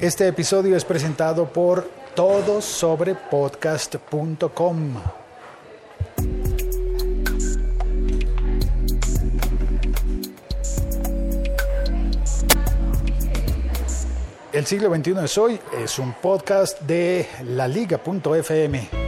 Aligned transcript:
Este 0.00 0.26
episodio 0.28 0.76
es 0.76 0.84
presentado 0.84 1.46
por 1.46 1.90
todosobrepodcast.com. 2.14 4.94
El 14.52 14.66
siglo 14.66 14.94
XXI 14.94 15.14
es 15.24 15.38
hoy 15.38 15.58
es 15.82 15.98
un 15.98 16.12
podcast 16.12 16.80
de 16.82 17.26
laliga.fm. 17.42 19.03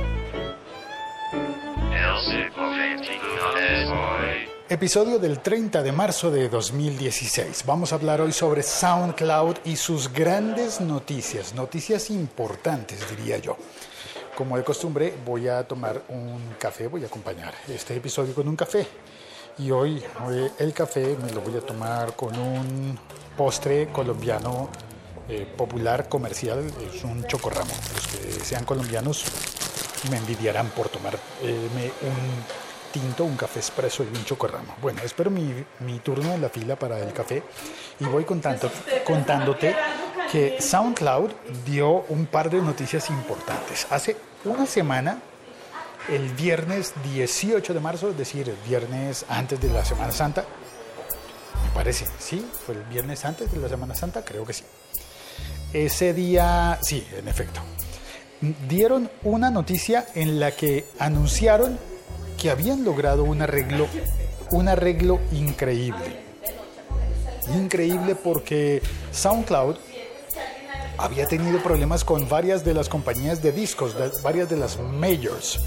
Episodio 4.69 5.21
del 5.21 5.39
30 5.39 5.80
de 5.85 5.93
marzo 5.93 6.29
de 6.29 6.48
2016. 6.48 7.62
Vamos 7.66 7.93
a 7.93 7.95
hablar 7.95 8.21
hoy 8.21 8.33
sobre 8.33 8.65
SoundCloud 8.65 9.59
y 9.65 9.77
sus 9.77 10.12
grandes 10.12 10.80
noticias, 10.80 11.55
noticias 11.55 12.11
importantes 12.11 12.98
diría 13.09 13.39
yo. 13.39 13.56
Como 14.34 14.56
de 14.56 14.65
costumbre 14.65 15.15
voy 15.25 15.47
a 15.47 15.62
tomar 15.69 16.02
un 16.09 16.56
café, 16.59 16.89
voy 16.89 17.05
a 17.05 17.06
acompañar 17.06 17.55
este 17.69 17.95
episodio 17.95 18.34
con 18.34 18.48
un 18.48 18.56
café. 18.56 18.84
Y 19.59 19.70
hoy 19.70 20.02
eh, 20.33 20.51
el 20.59 20.73
café 20.73 21.17
me 21.25 21.30
lo 21.30 21.42
voy 21.42 21.56
a 21.56 21.61
tomar 21.61 22.17
con 22.17 22.37
un 22.37 22.98
postre 23.37 23.87
colombiano 23.92 24.69
eh, 25.28 25.47
popular, 25.56 26.09
comercial, 26.09 26.64
es 26.92 27.05
un 27.05 27.25
chocorramo. 27.28 27.73
Los 27.95 28.06
que 28.09 28.45
sean 28.45 28.64
colombianos 28.64 29.27
me 30.11 30.17
envidiarán 30.17 30.70
por 30.70 30.89
tomarme 30.89 31.20
un 32.03 32.66
tinto, 32.93 33.25
un 33.25 33.37
café 33.37 33.61
expreso 33.61 34.05
y 34.05 34.09
un 34.09 34.25
chocorramo. 34.25 34.75
Bueno, 34.81 35.01
espero 35.05 35.31
mi, 35.31 35.65
mi, 35.81 35.99
turno 35.99 36.33
en 36.33 36.43
la 36.43 36.49
fila 36.49 36.77
para 36.77 36.99
el 36.99 37.12
café 37.12 37.43
y 38.01 38.05
voy 38.05 38.25
contando, 38.25 38.71
contándote 39.05 39.75
que 40.31 40.61
SoundCloud 40.61 41.31
dio 41.65 42.05
un 42.09 42.27
par 42.27 42.51
de 42.51 42.61
noticias 42.61 43.11
importantes. 43.11 43.87
Hace 43.91 44.17
una 44.45 44.67
semana, 44.67 45.20
el 46.09 46.28
viernes 46.31 46.95
18 47.15 47.75
de 47.75 47.81
marzo, 47.81 48.11
es 48.11 48.19
decir, 48.19 48.48
el 48.48 48.56
viernes 48.69 49.25
antes 49.28 49.61
de 49.61 49.69
la 49.69 49.84
Semana 49.84 50.12
Santa, 50.12 50.45
me 51.65 51.71
parece, 51.75 52.06
¿sí? 52.19 52.45
¿Fue 52.65 52.75
el 52.75 52.83
viernes 52.84 53.25
antes 53.25 53.50
de 53.53 53.59
la 53.59 53.69
Semana 53.69 53.95
Santa? 53.95 54.25
Creo 54.25 54.45
que 54.45 54.53
sí. 54.53 54.65
Ese 55.73 56.15
día, 56.15 56.78
sí, 56.83 57.06
en 57.17 57.28
efecto, 57.28 57.61
dieron 58.69 59.11
una 59.25 59.50
noticia 59.50 60.06
en 60.15 60.39
la 60.39 60.53
que 60.53 60.87
anunciaron 60.98 61.78
habían 62.48 62.84
logrado 62.84 63.25
un 63.25 63.42
arreglo, 63.42 63.86
un 64.50 64.69
arreglo 64.69 65.20
increíble. 65.33 66.25
Increíble 67.55 68.14
porque 68.14 68.83
SoundCloud 69.12 69.77
había 70.98 71.27
tenido 71.27 71.62
problemas 71.62 72.05
con 72.05 72.28
varias 72.28 72.64
de 72.64 72.75
las 72.75 72.88
compañías 72.88 73.42
de 73.42 73.53
discos, 73.53 73.94
varias 74.22 74.48
de 74.48 74.56
las 74.56 74.78
majors. 74.78 75.61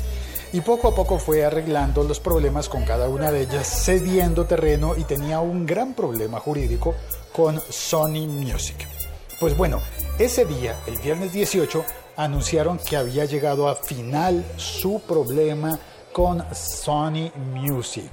Y 0.52 0.62
poco 0.62 0.88
a 0.88 0.96
poco 0.96 1.20
fue 1.20 1.46
arreglando 1.46 2.04
los 2.04 2.20
problemas 2.20 2.70
con 2.70 2.84
cada 2.84 3.08
una 3.08 3.32
de 3.32 3.42
ellas, 3.42 3.68
cediendo 3.86 4.46
terreno 4.46 4.96
y 4.98 5.04
tenía 5.04 5.40
un 5.40 5.66
gran 5.66 5.94
problema 5.94 6.40
jurídico 6.40 6.96
con 7.32 7.62
Sony 7.70 8.28
Music. 8.28 8.88
Pues 9.40 9.56
bueno, 9.56 9.80
ese 10.18 10.46
día, 10.46 10.76
el 10.88 10.98
viernes 10.98 11.32
18, 11.32 11.86
anunciaron 12.18 12.80
que 12.80 12.98
había 12.98 13.26
llegado 13.26 13.70
a 13.70 13.76
final 13.76 14.44
su 14.58 15.00
problema 15.08 15.80
con 16.20 16.44
Sony 16.54 17.32
Music. 17.54 18.12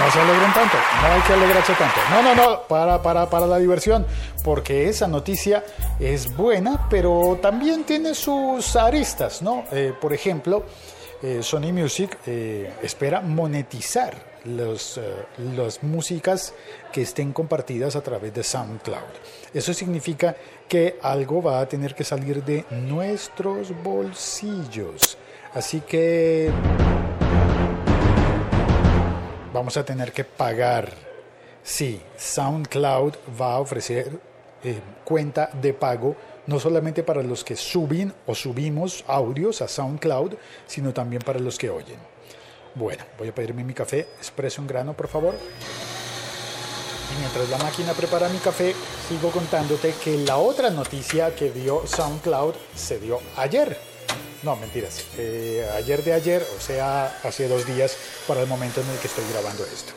No 0.00 0.10
se 0.10 0.20
alegren 0.20 0.52
tanto, 0.52 0.76
no 1.00 1.12
hay 1.12 1.20
que 1.20 1.32
alegrarse 1.32 1.74
tanto. 1.74 2.00
No, 2.10 2.22
no, 2.22 2.34
no, 2.34 2.62
para, 2.62 3.00
para, 3.00 3.30
para 3.30 3.46
la 3.46 3.58
diversión, 3.58 4.04
porque 4.42 4.88
esa 4.88 5.06
noticia 5.06 5.62
es 6.00 6.36
buena, 6.36 6.88
pero 6.90 7.38
también 7.40 7.84
tiene 7.84 8.16
sus 8.16 8.74
aristas, 8.74 9.42
¿no? 9.42 9.62
Eh, 9.70 9.92
por 10.00 10.12
ejemplo, 10.12 10.64
eh, 11.22 11.38
Sony 11.40 11.72
Music 11.72 12.18
eh, 12.26 12.72
espera 12.82 13.20
monetizar 13.20 14.32
las 14.44 15.82
músicas 15.82 16.52
que 16.92 17.02
estén 17.02 17.32
compartidas 17.32 17.94
a 17.94 18.02
través 18.02 18.34
de 18.34 18.42
SoundCloud. 18.42 18.98
Eso 19.54 19.72
significa 19.72 20.34
que 20.68 20.98
algo 21.00 21.40
va 21.40 21.60
a 21.60 21.68
tener 21.68 21.94
que 21.94 22.02
salir 22.02 22.42
de 22.42 22.64
nuestros 22.70 23.70
bolsillos. 23.84 25.16
Así 25.54 25.80
que 25.82 26.50
vamos 29.52 29.76
a 29.76 29.84
tener 29.84 30.12
que 30.12 30.24
pagar. 30.24 30.90
Sí, 31.62 32.00
SoundCloud 32.16 33.14
va 33.40 33.54
a 33.54 33.60
ofrecer 33.60 34.18
eh, 34.64 34.80
cuenta 35.04 35.50
de 35.60 35.74
pago 35.74 36.16
no 36.46 36.58
solamente 36.58 37.02
para 37.02 37.22
los 37.22 37.44
que 37.44 37.54
suben 37.54 38.12
o 38.26 38.34
subimos 38.34 39.04
audios 39.06 39.62
a 39.62 39.68
SoundCloud, 39.68 40.34
sino 40.66 40.92
también 40.92 41.22
para 41.22 41.38
los 41.38 41.58
que 41.58 41.70
oyen. 41.70 41.98
Bueno, 42.74 43.04
voy 43.18 43.28
a 43.28 43.34
pedirme 43.34 43.62
mi 43.62 43.74
café 43.74 44.00
expreso 44.18 44.60
en 44.60 44.66
grano, 44.66 44.94
por 44.94 45.06
favor. 45.06 45.34
Y 47.14 47.20
mientras 47.20 47.48
la 47.50 47.58
máquina 47.58 47.92
prepara 47.92 48.28
mi 48.30 48.38
café, 48.38 48.74
sigo 49.08 49.30
contándote 49.30 49.94
que 50.02 50.16
la 50.18 50.38
otra 50.38 50.70
noticia 50.70 51.34
que 51.36 51.50
dio 51.50 51.86
SoundCloud 51.86 52.54
se 52.74 52.98
dio 52.98 53.20
ayer. 53.36 53.91
No, 54.42 54.56
mentiras. 54.56 55.04
Eh, 55.18 55.64
ayer 55.76 56.02
de 56.02 56.12
ayer, 56.12 56.44
o 56.56 56.60
sea, 56.60 57.18
hace 57.22 57.46
dos 57.46 57.64
días 57.66 57.96
para 58.26 58.40
el 58.40 58.48
momento 58.48 58.80
en 58.80 58.88
el 58.88 58.98
que 58.98 59.06
estoy 59.06 59.24
grabando 59.32 59.64
esto. 59.64 59.92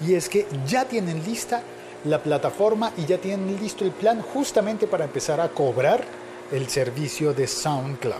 Y 0.00 0.14
es 0.14 0.28
que 0.28 0.46
ya 0.66 0.86
tienen 0.86 1.22
lista 1.24 1.62
la 2.04 2.22
plataforma 2.22 2.92
y 2.96 3.04
ya 3.04 3.18
tienen 3.18 3.58
listo 3.60 3.84
el 3.84 3.90
plan 3.90 4.22
justamente 4.22 4.86
para 4.86 5.04
empezar 5.04 5.40
a 5.40 5.48
cobrar 5.48 6.04
el 6.52 6.68
servicio 6.68 7.34
de 7.34 7.46
SoundCloud. 7.46 8.14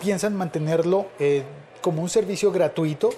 Piensan 0.00 0.34
mantenerlo 0.34 1.08
eh, 1.18 1.42
como 1.82 2.02
un 2.02 2.08
servicio 2.08 2.50
gratuito 2.50 3.10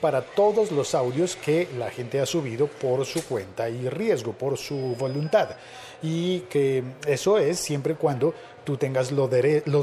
para 0.00 0.22
todos 0.22 0.70
los 0.72 0.94
audios 0.94 1.36
que 1.36 1.68
la 1.78 1.90
gente 1.90 2.20
ha 2.20 2.26
subido 2.26 2.66
por 2.66 3.04
su 3.04 3.24
cuenta 3.24 3.68
y 3.68 3.88
riesgo, 3.88 4.32
por 4.32 4.56
su 4.56 4.94
voluntad. 4.98 5.50
Y 6.02 6.40
que 6.40 6.82
eso 7.06 7.38
es 7.38 7.58
siempre 7.58 7.94
cuando 7.94 8.34
tú 8.66 8.76
tengas 8.76 9.12
los 9.12 9.30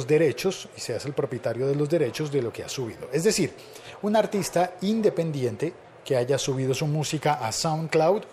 derechos 0.08 0.68
y 0.76 0.82
seas 0.82 1.06
el 1.06 1.14
propietario 1.14 1.66
de 1.66 1.74
los 1.74 1.90
derechos 1.90 2.30
de 2.32 2.42
lo 2.42 2.52
que 2.52 2.64
has 2.64 2.72
subido. 2.72 3.08
Es 3.14 3.24
decir, 3.24 3.54
un 4.02 4.18
artista 4.18 4.74
independiente 4.82 5.74
que 6.04 6.18
haya 6.18 6.38
subido 6.38 6.74
su 6.74 6.86
música 6.86 7.36
a 7.36 7.54
SoundCloud 7.54 8.24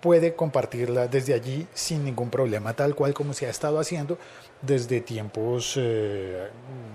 puede 0.00 0.36
compartirla 0.36 1.08
desde 1.08 1.34
allí 1.34 1.66
sin 1.74 2.04
ningún 2.04 2.30
problema, 2.30 2.72
tal 2.72 2.94
cual 2.94 3.12
como 3.14 3.32
se 3.32 3.46
ha 3.46 3.50
estado 3.50 3.80
haciendo 3.80 4.16
desde 4.62 5.00
tiempos, 5.00 5.74
eh, 5.76 6.50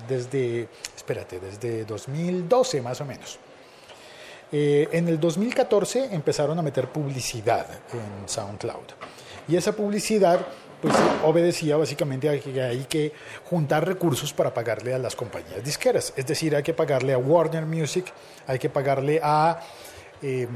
desde, 0.07 0.69
espérate, 0.95 1.41
desde 1.41 1.83
2012 1.83 2.81
más 2.81 3.01
o 3.01 3.05
menos. 3.05 3.39
Eh, 4.53 4.87
en 4.93 5.09
el 5.09 5.19
2014 5.19 6.13
empezaron 6.13 6.57
a 6.57 6.61
meter 6.61 6.87
publicidad 6.87 7.67
en 7.91 8.29
SoundCloud. 8.29 8.87
Y 9.49 9.57
esa 9.57 9.73
publicidad 9.73 10.47
pues 10.81 10.93
obedecía 11.23 11.77
básicamente 11.77 12.29
a 12.29 12.39
que 12.39 12.61
hay 12.61 12.85
que 12.85 13.13
juntar 13.45 13.87
recursos 13.87 14.33
para 14.33 14.53
pagarle 14.53 14.93
a 14.93 14.97
las 14.97 15.15
compañías 15.15 15.63
disqueras. 15.63 16.13
Es 16.15 16.25
decir, 16.25 16.55
hay 16.55 16.63
que 16.63 16.73
pagarle 16.73 17.13
a 17.13 17.17
Warner 17.17 17.65
Music, 17.65 18.11
hay 18.47 18.57
que 18.59 18.69
pagarle 18.69 19.19
a 19.23 19.59
em, 20.21 20.47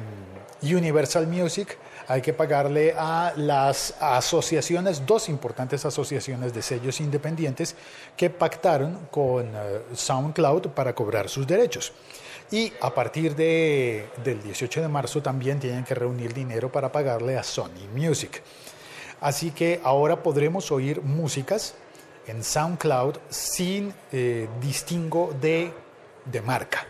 Universal 0.63 1.27
Music, 1.27 1.77
hay 2.07 2.21
que 2.21 2.33
pagarle 2.33 2.93
a 2.97 3.33
las 3.35 3.95
asociaciones, 3.99 5.05
dos 5.05 5.29
importantes 5.29 5.85
asociaciones 5.85 6.53
de 6.53 6.61
sellos 6.61 6.99
independientes 6.99 7.75
que 8.15 8.29
pactaron 8.29 9.07
con 9.11 9.47
eh, 9.47 9.81
SoundCloud 9.93 10.69
para 10.69 10.93
cobrar 10.93 11.29
sus 11.29 11.47
derechos. 11.47 11.93
Y 12.51 12.71
a 12.79 12.93
partir 12.93 13.35
de, 13.35 14.07
del 14.23 14.41
18 14.41 14.81
de 14.81 14.87
marzo 14.87 15.21
también 15.21 15.59
tienen 15.59 15.83
que 15.83 15.95
reunir 15.95 16.33
dinero 16.33 16.71
para 16.71 16.91
pagarle 16.91 17.37
a 17.37 17.43
Sony 17.43 17.87
Music. 17.93 18.43
Así 19.25 19.49
que 19.49 19.81
ahora 19.83 20.21
podremos 20.21 20.71
oír 20.71 21.01
músicas 21.01 21.73
en 22.27 22.43
SoundCloud 22.43 23.15
sin 23.27 23.91
eh, 24.11 24.47
distingo 24.61 25.33
de, 25.41 25.73
de 26.25 26.41
marca. 26.41 26.85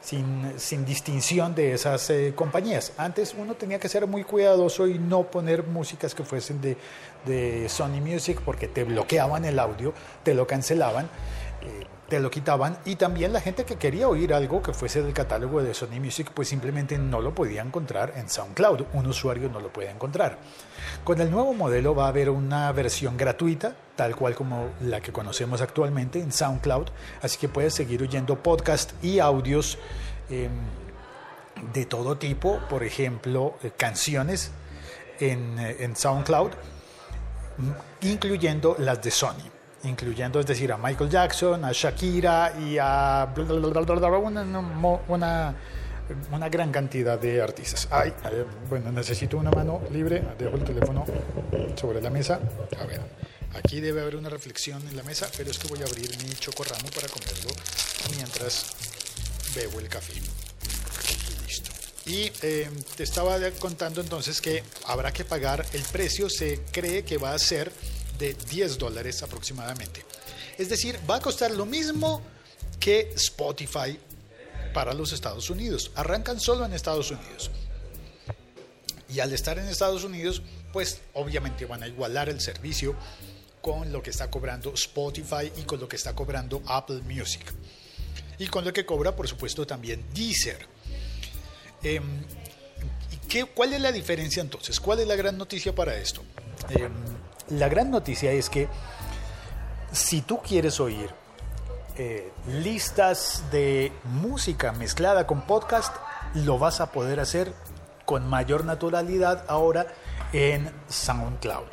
Sin, 0.00 0.54
sin, 0.58 0.84
distinción 0.84 1.54
de 1.54 1.74
esas 1.74 2.10
eh, 2.10 2.32
compañías. 2.34 2.94
Antes 2.96 3.32
uno 3.38 3.54
tenía 3.54 3.78
que 3.78 3.88
ser 3.88 4.08
muy 4.08 4.24
cuidadoso 4.24 4.88
y 4.88 4.98
no 4.98 5.30
poner 5.30 5.68
músicas 5.68 6.16
que 6.16 6.24
fuesen 6.24 6.60
de, 6.60 6.76
de 7.24 7.68
Sony 7.68 8.00
Music 8.00 8.40
porque 8.44 8.66
te 8.66 8.82
bloqueaban 8.82 9.44
el 9.44 9.60
audio, 9.60 9.94
te 10.24 10.34
lo 10.34 10.48
cancelaban. 10.48 11.04
Eh, 11.62 11.86
te 12.08 12.20
lo 12.20 12.30
quitaban 12.30 12.78
y 12.84 12.96
también 12.96 13.32
la 13.32 13.40
gente 13.40 13.64
que 13.64 13.76
quería 13.76 14.08
oír 14.08 14.32
algo 14.32 14.62
que 14.62 14.72
fuese 14.72 15.02
del 15.02 15.12
catálogo 15.12 15.62
de 15.62 15.74
Sony 15.74 16.00
Music 16.00 16.30
pues 16.32 16.48
simplemente 16.48 16.96
no 16.96 17.20
lo 17.20 17.34
podía 17.34 17.62
encontrar 17.62 18.14
en 18.16 18.28
SoundCloud, 18.28 18.86
un 18.94 19.06
usuario 19.06 19.48
no 19.50 19.60
lo 19.60 19.72
puede 19.72 19.90
encontrar. 19.90 20.38
Con 21.04 21.20
el 21.20 21.30
nuevo 21.30 21.52
modelo 21.52 21.94
va 21.94 22.06
a 22.06 22.08
haber 22.08 22.30
una 22.30 22.72
versión 22.72 23.16
gratuita, 23.16 23.76
tal 23.94 24.16
cual 24.16 24.34
como 24.34 24.70
la 24.80 25.00
que 25.00 25.12
conocemos 25.12 25.60
actualmente 25.60 26.20
en 26.20 26.32
SoundCloud, 26.32 26.88
así 27.20 27.38
que 27.38 27.48
puedes 27.48 27.74
seguir 27.74 28.02
oyendo 28.02 28.42
podcast 28.42 28.92
y 29.04 29.18
audios 29.18 29.78
em, 30.30 30.50
de 31.74 31.84
todo 31.84 32.16
tipo, 32.16 32.60
por 32.70 32.84
ejemplo, 32.84 33.56
eh, 33.62 33.72
canciones 33.76 34.50
en, 35.20 35.58
en 35.58 35.94
SoundCloud 35.94 36.52
incluyendo 38.02 38.76
las 38.78 39.02
de 39.02 39.10
Sony, 39.10 39.50
incluyendo, 39.84 40.40
es 40.40 40.46
decir, 40.46 40.72
a 40.72 40.76
Michael 40.76 41.10
Jackson, 41.10 41.64
a 41.64 41.72
Shakira 41.72 42.54
y 42.58 42.78
a 42.78 43.32
una, 43.36 44.42
una, 45.08 45.54
una 46.32 46.48
gran 46.48 46.72
cantidad 46.72 47.18
de 47.18 47.40
artistas. 47.42 47.88
Ay, 47.90 48.12
bueno, 48.68 48.90
necesito 48.92 49.36
una 49.36 49.50
mano 49.50 49.82
libre, 49.92 50.22
dejo 50.38 50.56
el 50.56 50.64
teléfono 50.64 51.04
sobre 51.76 52.00
la 52.00 52.10
mesa. 52.10 52.40
A 52.80 52.86
ver, 52.86 53.00
aquí 53.54 53.80
debe 53.80 54.00
haber 54.00 54.16
una 54.16 54.28
reflexión 54.28 54.86
en 54.88 54.96
la 54.96 55.02
mesa, 55.02 55.28
pero 55.36 55.50
es 55.50 55.58
que 55.58 55.68
voy 55.68 55.80
a 55.82 55.86
abrir 55.86 56.10
mi 56.22 56.30
chocorramo 56.34 56.88
para 56.94 57.08
comerlo 57.08 57.50
mientras 58.14 58.74
bebo 59.54 59.80
el 59.80 59.88
café. 59.88 60.14
Y 62.06 62.32
eh, 62.40 62.70
te 62.96 63.02
estaba 63.02 63.38
contando 63.58 64.00
entonces 64.00 64.40
que 64.40 64.64
habrá 64.86 65.12
que 65.12 65.26
pagar, 65.26 65.66
el 65.74 65.82
precio 65.82 66.30
se 66.30 66.62
cree 66.72 67.04
que 67.04 67.18
va 67.18 67.34
a 67.34 67.38
ser 67.38 67.70
de 68.18 68.34
10 68.34 68.78
dólares 68.78 69.22
aproximadamente. 69.22 70.04
Es 70.56 70.68
decir, 70.68 70.98
va 71.08 71.16
a 71.16 71.20
costar 71.20 71.50
lo 71.52 71.66
mismo 71.66 72.22
que 72.80 73.12
Spotify 73.14 73.98
para 74.72 74.94
los 74.94 75.12
Estados 75.12 75.50
Unidos. 75.50 75.90
Arrancan 75.94 76.40
solo 76.40 76.64
en 76.64 76.72
Estados 76.72 77.10
Unidos. 77.10 77.50
Y 79.08 79.20
al 79.20 79.32
estar 79.32 79.58
en 79.58 79.66
Estados 79.66 80.04
Unidos, 80.04 80.42
pues 80.72 81.00
obviamente 81.14 81.64
van 81.64 81.82
a 81.82 81.88
igualar 81.88 82.28
el 82.28 82.40
servicio 82.40 82.94
con 83.62 83.90
lo 83.92 84.02
que 84.02 84.10
está 84.10 84.30
cobrando 84.30 84.72
Spotify 84.74 85.50
y 85.56 85.62
con 85.62 85.80
lo 85.80 85.88
que 85.88 85.96
está 85.96 86.14
cobrando 86.14 86.62
Apple 86.66 87.00
Music. 87.02 87.42
Y 88.38 88.46
con 88.46 88.64
lo 88.64 88.72
que 88.72 88.84
cobra, 88.84 89.16
por 89.16 89.26
supuesto, 89.26 89.66
también 89.66 90.04
Deezer. 90.14 90.66
Em, 91.82 92.24
¿qué, 93.28 93.44
¿Cuál 93.46 93.72
es 93.72 93.80
la 93.80 93.92
diferencia 93.92 94.40
entonces? 94.40 94.78
¿Cuál 94.78 95.00
es 95.00 95.08
la 95.08 95.16
gran 95.16 95.36
noticia 95.36 95.74
para 95.74 95.96
esto? 95.96 96.22
Em, 96.70 96.92
la 97.50 97.68
gran 97.68 97.90
noticia 97.90 98.32
es 98.32 98.50
que 98.50 98.68
si 99.92 100.20
tú 100.20 100.40
quieres 100.40 100.80
oír 100.80 101.10
eh, 101.96 102.30
listas 102.46 103.44
de 103.50 103.92
música 104.04 104.72
mezclada 104.72 105.26
con 105.26 105.42
podcast, 105.42 105.94
lo 106.34 106.58
vas 106.58 106.80
a 106.80 106.92
poder 106.92 107.20
hacer 107.20 107.52
con 108.04 108.28
mayor 108.28 108.64
naturalidad 108.64 109.44
ahora 109.48 109.86
en 110.32 110.70
SoundCloud. 110.88 111.66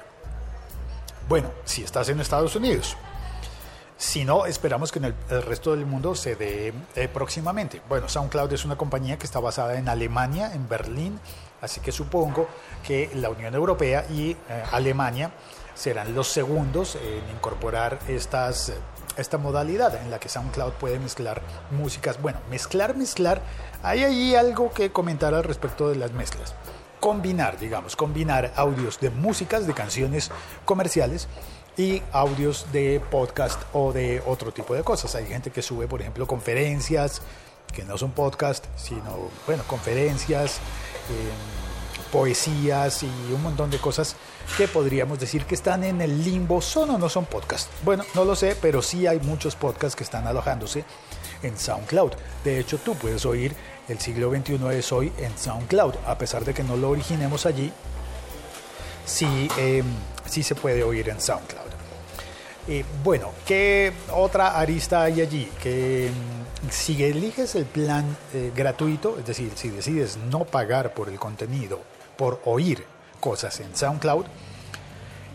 Bueno, 1.28 1.52
si 1.66 1.84
estás 1.84 2.10
en 2.10 2.20
Estados 2.20 2.56
Unidos, 2.56 2.98
si 3.98 4.26
no, 4.26 4.46
esperamos 4.46 4.92
que 4.92 5.00
en 5.00 5.06
el, 5.06 5.44
resto 5.44 5.76
del 5.76 5.86
mundo 5.86 6.16
se 6.16 6.36
dé 6.36 6.74
eh, 6.96 7.08
próximamente. 7.08 7.82
Bueno, 7.88 8.10
SoundCloud 8.10 8.52
es 8.52 8.66
una 8.66 8.78
compañía 8.78 9.18
que 9.18 9.26
está 9.26 9.40
basada 9.40 9.78
en 9.78 9.88
Alemania, 9.88 10.54
en 10.54 10.68
Berlín, 10.68 11.20
así 11.62 11.80
que 11.80 11.92
supongo 11.92 12.48
que 12.86 13.10
la 13.16 13.30
Unión 13.30 13.56
Europea 13.56 14.06
y 14.10 14.32
eh, 14.32 14.38
Alemania 14.72 15.32
serán 15.76 16.16
los 16.16 16.28
segundos 16.30 16.96
en 16.96 17.36
incorporar 17.36 18.00
esta 18.08 19.38
modalidad 19.38 19.96
en 20.02 20.10
la 20.10 20.20
que 20.20 20.30
SoundCloud 20.30 20.74
puede 20.74 21.00
mezclar 21.00 21.42
músicas. 21.72 22.22
Bueno, 22.22 22.40
mezclar, 22.50 22.96
mezclar, 22.96 23.42
hay 23.84 24.04
ahí 24.04 24.36
algo 24.36 24.72
que 24.72 24.92
comentar 24.92 25.34
al 25.34 25.44
respecto 25.44 25.90
de 25.90 25.96
las 25.96 26.12
mezclas 26.12 26.56
combinar, 27.06 27.60
digamos, 27.60 27.96
combinar 27.96 28.52
audios 28.56 29.00
de 29.00 29.12
músicas, 29.12 29.68
de 29.68 29.76
canciones 29.76 30.32
comerciales 30.66 31.28
y 31.78 32.02
audios 32.12 32.66
de 32.72 33.00
podcast 33.12 33.62
o 33.74 33.94
de 33.94 34.24
otro 34.26 34.52
tipo 34.52 34.74
de 34.74 34.84
cosas. 34.84 35.14
Hay 35.14 35.28
gente 35.28 35.52
que 35.52 35.62
sube, 35.62 35.88
por 35.88 36.02
ejemplo, 36.02 36.26
conferencias, 36.26 37.22
que 37.72 37.84
no 37.84 38.00
son 38.00 38.12
podcast, 38.12 38.66
sino, 38.76 39.30
bueno, 39.46 39.64
conferencias, 39.68 40.58
em, 41.10 41.65
poesías 42.12 43.04
y 43.04 43.10
un 43.34 43.44
montón 43.44 43.70
de 43.70 43.78
cosas 43.78 44.16
que 44.58 44.68
podríamos 44.68 45.20
decir 45.20 45.46
que 45.46 45.56
están 45.56 45.84
en 45.84 46.02
el 46.02 46.24
limbo, 46.24 46.62
¿son 46.62 46.90
o 46.92 46.98
no 46.98 47.10
son 47.10 47.26
podcast? 47.26 47.70
Bueno, 47.84 48.04
no 48.14 48.26
lo 48.26 48.36
sé, 48.36 48.56
pero 48.62 48.82
sí 48.82 49.08
hay 49.08 49.20
muchos 49.20 49.56
podcasts 49.56 49.96
que 49.96 50.04
están 50.04 50.28
alojándose 50.28 50.86
en 51.44 51.58
SoundCloud. 51.58 52.14
De 52.44 52.60
hecho, 52.60 52.78
tú 52.78 52.96
puedes 52.96 53.26
oír 53.26 53.56
el 53.88 54.00
siglo 54.00 54.32
XXI 54.32 54.60
es 54.74 54.92
hoy 54.92 55.12
en 55.20 55.38
SoundCloud, 55.38 55.94
a 56.08 56.18
pesar 56.18 56.44
de 56.44 56.54
que 56.54 56.64
no 56.64 56.76
lo 56.76 56.90
originemos 56.90 57.46
allí, 57.46 57.72
sí, 59.06 59.48
em, 59.58 59.86
sí 60.26 60.42
se 60.42 60.56
puede 60.56 60.84
oír 60.84 61.10
en 61.10 61.22
SoundCloud. 61.22 61.66
Eh, 62.68 62.84
bueno, 63.04 63.32
¿qué 63.46 63.94
otra 64.12 64.60
arista 64.60 65.04
hay 65.04 65.22
allí? 65.22 65.52
Que 65.62 66.10
mm, 66.10 66.70
si 66.72 67.04
eliges 67.04 67.54
el 67.54 67.66
plan 67.66 68.18
eh, 68.34 68.52
gratuito, 68.56 69.20
es 69.20 69.26
decir, 69.28 69.52
si 69.54 69.70
decides 69.70 70.18
no 70.18 70.46
pagar 70.46 70.96
por 70.96 71.10
el 71.10 71.20
contenido, 71.20 71.80
por 72.18 72.42
oír 72.46 72.84
cosas 73.20 73.60
en 73.60 73.76
SoundCloud, 73.76 74.26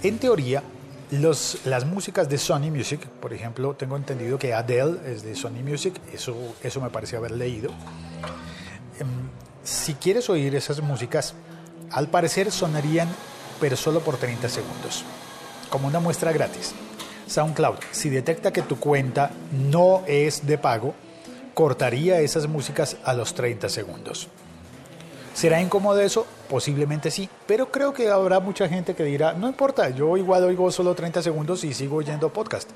en 0.03 0.19
teoría, 0.19 0.63
los, 1.11 1.59
las 1.65 1.85
músicas 1.85 2.29
de 2.29 2.39
Sony 2.39 2.71
Music, 2.71 3.07
por 3.21 3.33
ejemplo, 3.33 3.75
tengo 3.75 3.97
entendido 3.97 4.39
que 4.39 4.55
Adele 4.55 4.99
es 5.07 5.23
de 5.23 5.35
Sony 5.35 5.63
Music, 5.65 6.01
eso, 6.13 6.35
eso 6.63 6.81
me 6.81 6.91
parece 6.91 7.17
haber 7.17 7.33
leído. 7.33 7.71
Em, 8.99 9.09
si 9.65 9.95
quieres 9.95 10.31
oír 10.31 10.55
esas 10.55 10.81
músicas, 10.81 11.35
al 11.91 12.09
parecer 12.09 12.51
sonarían, 12.53 13.09
pero 13.61 13.77
solo 13.77 14.01
por 14.01 14.17
30 14.17 14.49
segundos, 14.49 15.05
como 15.69 15.89
una 15.89 16.01
muestra 16.01 16.33
gratis. 16.33 16.73
SoundCloud, 17.27 17.77
si 17.91 18.09
detecta 18.09 18.53
que 18.53 18.63
tu 18.63 18.79
cuenta 18.79 19.31
no 19.53 20.03
es 20.07 20.47
de 20.47 20.59
pago, 20.59 20.95
cortaría 21.55 22.21
esas 22.21 22.47
músicas 22.47 22.97
a 23.05 23.13
los 23.13 23.35
30 23.35 23.69
segundos. 23.69 24.29
¿Será 25.41 25.59
incómodo 25.59 25.99
eso? 26.03 26.27
Posiblemente 26.51 27.11
sí, 27.11 27.27
pero 27.47 27.73
creo 27.73 27.95
que 27.95 28.11
habrá 28.11 28.41
mucha 28.41 28.69
gente 28.69 28.95
que 28.95 29.05
dirá, 29.05 29.33
no 29.33 29.49
importa, 29.49 29.89
yo 29.89 30.19
igual 30.19 30.45
oigo 30.45 30.71
solo 30.71 30.95
30 30.95 31.23
segundos 31.23 31.65
y 31.65 31.73
sigo 31.73 31.97
oyendo 31.97 32.31
podcast. 32.31 32.69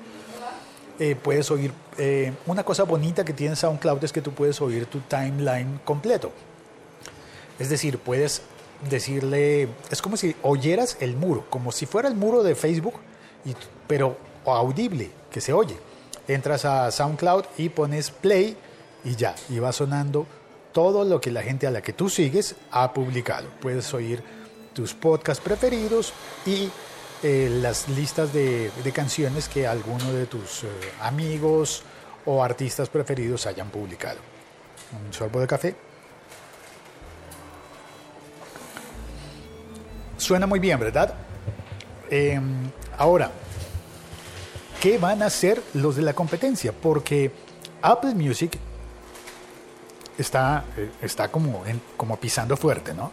Eh, 0.97 1.15
puedes 1.15 1.51
oír, 1.51 1.71
eh, 1.99 2.33
una 2.47 2.63
cosa 2.63 2.81
bonita 2.81 3.23
que 3.23 3.33
tiene 3.33 3.55
SoundCloud 3.55 4.03
es 4.03 4.11
que 4.11 4.19
tú 4.19 4.31
puedes 4.31 4.59
oír 4.61 4.87
tu 4.87 5.01
timeline 5.01 5.79
completo. 5.85 6.31
Es 7.59 7.69
decir, 7.69 7.99
puedes 7.99 8.41
decirle, 8.89 9.67
es 9.91 10.01
como 10.01 10.17
si 10.17 10.35
oyeras 10.41 10.97
el 11.01 11.15
muro, 11.15 11.45
como 11.51 11.71
si 11.71 11.85
fuera 11.85 12.07
el 12.07 12.15
muro 12.15 12.41
de 12.41 12.55
Facebook, 12.55 12.95
pero 13.85 14.17
audible, 14.43 15.11
que 15.29 15.39
se 15.39 15.53
oye. 15.53 15.77
Entras 16.27 16.65
a 16.65 16.89
SoundCloud 16.89 17.43
y 17.59 17.69
pones 17.69 18.09
play 18.09 18.57
y 19.03 19.15
ya, 19.15 19.35
y 19.49 19.59
va 19.59 19.71
sonando 19.71 20.25
todo 20.75 21.05
lo 21.05 21.21
que 21.21 21.31
la 21.31 21.41
gente 21.41 21.65
a 21.67 21.71
la 21.71 21.81
que 21.81 21.93
tú 21.93 22.09
sigues 22.09 22.57
ha 22.69 22.91
publicado. 22.91 23.47
Puedes 23.61 23.93
oír 23.93 24.21
tus 24.73 24.93
podcasts 24.93 25.41
preferidos 25.41 26.11
y 26.45 26.69
eh, 27.23 27.47
las 27.61 27.87
listas 27.87 28.33
de, 28.33 28.69
canciones 28.93 29.47
que 29.47 29.65
alguno 29.65 30.11
de 30.11 30.25
tus 30.25 30.65
eh, 30.65 30.67
amigos 30.99 31.81
o 32.25 32.43
artistas 32.43 32.89
preferidos 32.89 33.45
hayan 33.45 33.69
publicado. 33.69 34.19
Un 35.07 35.13
sorbo 35.13 35.39
de 35.39 35.47
café. 35.47 35.75
Suena 40.17 40.45
muy 40.45 40.59
bien, 40.59 40.77
¿verdad? 40.77 41.13
Em, 42.09 42.69
ahora, 42.97 43.31
¿qué 44.81 44.97
van 44.97 45.23
a 45.23 45.27
hacer 45.27 45.63
los 45.73 45.95
de 45.95 46.01
la 46.01 46.11
competencia? 46.11 46.73
Porque 46.73 47.31
Apple 47.81 48.13
Music 48.13 48.59
está, 50.17 50.65
eh, 50.77 50.89
está 51.01 51.29
como, 51.29 51.63
como 51.97 52.17
pisando 52.17 52.57
fuerte, 52.57 52.93
¿no? 52.93 53.11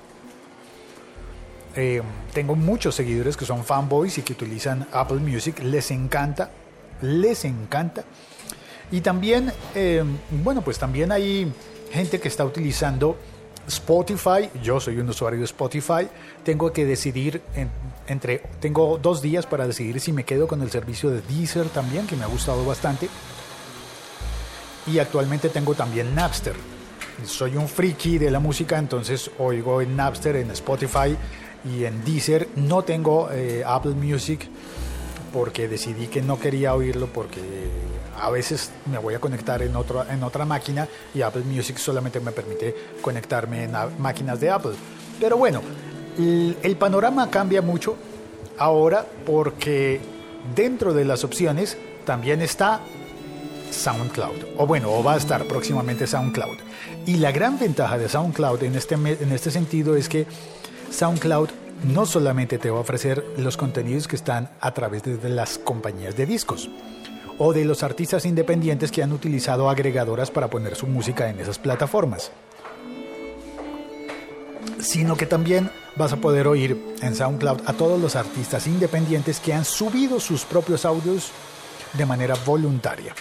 Eh, 1.75 2.02
tengo 2.35 2.54
muchos 2.54 2.94
seguidores 2.94 3.37
que 3.37 3.47
son 3.47 3.64
fanboys 3.64 4.18
y 4.18 4.23
que 4.23 4.35
utilizan 4.35 4.87
Apple 4.92 5.18
Music, 5.18 5.59
les 5.61 5.90
encanta, 5.90 6.50
les 7.00 7.44
encanta. 7.44 8.04
Y 8.90 9.00
también, 9.00 9.52
eh, 9.75 10.04
bueno, 10.30 10.61
pues 10.61 10.78
también 10.78 11.12
hay 11.12 11.50
gente 11.90 12.21
que 12.21 12.28
está 12.28 12.44
utilizando 12.44 13.16
Spotify, 13.66 14.50
yo 14.62 14.80
soy 14.80 14.99
un 14.99 15.09
usuario 15.09 15.38
de 15.38 15.47
Spotify, 15.47 16.09
tengo 16.44 16.73
que 16.73 16.85
decidir 16.85 17.40
entre, 18.06 18.38
tengo 18.61 18.99
dos 18.99 19.23
días 19.23 19.47
para 19.47 19.66
decidir 19.66 20.00
si 20.00 20.12
me 20.12 20.25
quedo 20.25 20.49
con 20.49 20.61
el 20.62 20.71
servicio 20.71 21.11
de 21.11 21.23
Deezer 21.23 21.68
también, 21.68 22.06
que 22.06 22.16
me 22.16 22.25
ha 22.25 22.28
gustado 22.28 22.66
bastante. 22.66 23.09
Y 24.87 24.99
actualmente 24.99 25.49
tengo 25.49 25.75
también 25.75 26.14
Napster. 26.14 26.56
Soy 27.25 27.57
un 27.57 27.69
friki 27.69 28.19
de 28.19 28.31
la 28.31 28.40
música, 28.40 28.78
entonces 28.78 29.31
oigo 29.38 29.81
en 29.81 29.97
Napster, 29.97 30.37
en 30.37 30.50
Spotify 30.50 31.16
y 31.64 31.85
en 31.85 32.04
Deezer. 32.04 32.49
No 32.57 32.83
tengo 32.83 33.31
eh, 33.31 33.62
Apple 33.66 33.92
Music 33.92 34.49
porque 35.33 35.69
decidí 35.69 36.09
que 36.09 36.23
no 36.23 36.38
quería 36.38 36.75
oírlo 36.75 37.07
porque 37.07 37.40
a 38.21 38.31
veces 38.31 38.71
me 38.90 38.99
voy 38.99 39.14
a 39.14 39.19
conectar 39.19 39.62
en, 39.62 39.75
otro, 39.76 40.04
en 40.09 40.23
otra 40.23 40.45
máquina 40.45 40.87
y 41.14 41.23
Apple 41.23 41.42
Music 41.42 41.78
solamente 41.78 42.21
me 42.21 42.33
permite 42.33 42.75
conectarme 43.00 43.64
en 43.64 43.73
máquinas 43.99 44.40
de 44.40 44.50
Apple. 44.50 44.73
Pero 45.19 45.37
bueno, 45.37 45.62
el, 46.19 46.76
panorama 46.78 47.31
cambia 47.31 47.62
mucho 47.62 47.97
ahora 48.59 49.07
porque 49.25 50.00
dentro 50.54 50.92
de 50.92 51.04
las 51.04 51.25
opciones 51.25 51.78
también 52.04 52.42
está 52.42 52.81
SoundCloud, 53.72 54.58
o 54.58 54.66
bueno, 54.66 54.92
o 54.92 55.02
va 55.02 55.14
a 55.14 55.16
estar 55.16 55.44
próximamente 55.44 56.06
SoundCloud. 56.06 56.58
Y 57.06 57.16
la 57.16 57.32
gran 57.32 57.58
ventaja 57.58 57.98
de 57.98 58.08
SoundCloud 58.08 58.62
en 58.62 58.76
este, 58.76 58.94
en 58.94 59.32
este 59.32 59.50
sentido 59.50 59.96
es 59.96 60.08
que 60.08 60.26
SoundCloud 60.90 61.48
no 61.84 62.06
solamente 62.06 62.58
te 62.58 62.70
va 62.70 62.78
a 62.78 62.82
ofrecer 62.82 63.24
los 63.38 63.56
contenidos 63.56 64.06
que 64.06 64.16
están 64.16 64.50
a 64.60 64.72
través 64.72 65.02
de 65.02 65.28
las 65.28 65.58
compañías 65.58 66.16
de 66.16 66.26
discos 66.26 66.68
o 67.38 67.52
de 67.52 67.64
los 67.64 67.82
artistas 67.82 68.24
independientes 68.24 68.92
que 68.92 69.02
han 69.02 69.12
utilizado 69.12 69.68
agregadoras 69.68 70.30
para 70.30 70.48
poner 70.48 70.76
su 70.76 70.86
música 70.86 71.28
en 71.28 71.40
esas 71.40 71.58
plataformas, 71.58 72.30
sino 74.78 75.16
que 75.16 75.26
también 75.26 75.70
vas 75.96 76.12
a 76.12 76.16
poder 76.16 76.46
oír 76.46 76.78
en 77.00 77.16
SoundCloud 77.16 77.62
a 77.66 77.72
todos 77.72 78.00
los 78.00 78.16
artistas 78.16 78.66
independientes 78.66 79.40
que 79.40 79.54
han 79.54 79.64
subido 79.64 80.20
sus 80.20 80.44
propios 80.44 80.84
audios 80.84 81.30
de 81.94 82.06
manera 82.06 82.34
voluntaria. 82.46 83.14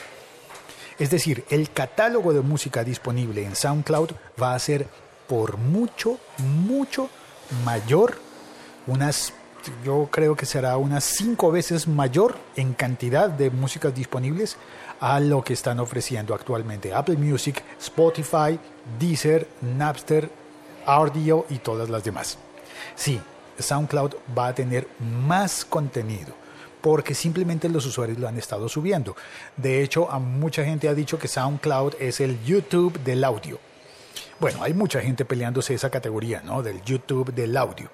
Es 1.01 1.09
decir, 1.09 1.43
el 1.49 1.71
catálogo 1.71 2.31
de 2.31 2.41
música 2.41 2.83
disponible 2.83 3.43
en 3.43 3.55
SoundCloud 3.55 4.11
va 4.39 4.53
a 4.53 4.59
ser 4.59 4.85
por 5.27 5.57
mucho, 5.57 6.19
mucho 6.37 7.09
mayor, 7.65 8.19
unas, 8.85 9.33
yo 9.83 10.09
creo 10.11 10.35
que 10.35 10.45
será 10.45 10.77
unas 10.77 11.03
cinco 11.03 11.51
veces 11.51 11.87
mayor 11.87 12.37
en 12.55 12.73
cantidad 12.73 13.31
de 13.31 13.49
músicas 13.49 13.95
disponibles 13.95 14.57
a 14.99 15.19
lo 15.19 15.43
que 15.43 15.53
están 15.53 15.79
ofreciendo 15.79 16.35
actualmente 16.35 16.93
Apple 16.93 17.17
Music, 17.17 17.63
Spotify, 17.79 18.59
Deezer, 18.99 19.47
Napster, 19.59 20.29
Audio 20.85 21.47
y 21.49 21.57
todas 21.57 21.89
las 21.89 22.03
demás. 22.03 22.37
Sí, 22.93 23.19
SoundCloud 23.57 24.17
va 24.37 24.49
a 24.49 24.53
tener 24.53 24.87
más 24.99 25.65
contenido 25.65 26.40
porque 26.81 27.13
simplemente 27.13 27.69
los 27.69 27.85
usuarios 27.85 28.17
lo 28.19 28.27
han 28.27 28.37
estado 28.37 28.67
subiendo. 28.67 29.15
De 29.55 29.81
hecho, 29.81 30.11
a 30.11 30.19
mucha 30.19 30.63
gente 30.63 30.89
ha 30.89 30.93
dicho 30.93 31.19
que 31.19 31.27
SoundCloud 31.27 31.95
es 31.99 32.19
el 32.19 32.43
YouTube 32.43 32.99
del 32.99 33.23
audio. 33.23 33.59
Bueno, 34.39 34.63
hay 34.63 34.73
mucha 34.73 35.01
gente 35.01 35.23
peleándose 35.23 35.73
esa 35.73 35.89
categoría, 35.89 36.41
¿no? 36.41 36.63
Del 36.63 36.81
YouTube 36.81 37.33
del 37.33 37.55
audio. 37.55 37.89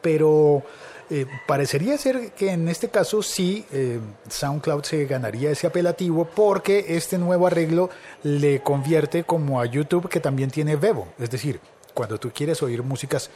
Pero 0.00 0.62
eh, 1.10 1.26
parecería 1.46 1.98
ser 1.98 2.30
que 2.32 2.52
en 2.52 2.68
este 2.68 2.88
caso 2.88 3.20
sí 3.22 3.66
eh, 3.72 3.98
SoundCloud 4.28 4.84
se 4.84 5.04
ganaría 5.06 5.50
ese 5.50 5.66
apelativo 5.66 6.24
porque 6.24 6.86
este 6.96 7.18
nuevo 7.18 7.48
arreglo 7.48 7.90
le 8.22 8.62
convierte 8.62 9.24
como 9.24 9.60
a 9.60 9.66
YouTube 9.66 10.08
que 10.08 10.20
también 10.20 10.50
tiene 10.50 10.76
Vevo. 10.76 11.08
Es 11.18 11.30
decir, 11.30 11.60
cuando 11.94 12.18
tú 12.18 12.30
quieres 12.32 12.62
oír 12.62 12.82
músicas 12.82 13.30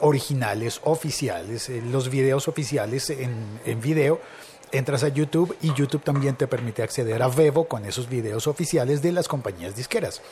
originales, 0.00 0.80
oficiales, 0.84 1.68
eh, 1.68 1.82
los 1.82 2.08
videos 2.08 2.48
oficiales 2.48 3.10
en, 3.10 3.60
en 3.64 3.80
video, 3.80 4.20
entras 4.72 5.04
a 5.04 5.08
YouTube 5.08 5.56
y 5.60 5.72
YouTube 5.74 6.02
también 6.02 6.34
te 6.34 6.46
permite 6.46 6.82
acceder 6.82 7.22
a 7.22 7.28
Vevo 7.28 7.68
con 7.68 7.84
esos 7.84 8.08
videos 8.08 8.46
oficiales 8.46 9.02
de 9.02 9.12
las 9.12 9.28
compañías 9.28 9.76
disqueras. 9.76 10.22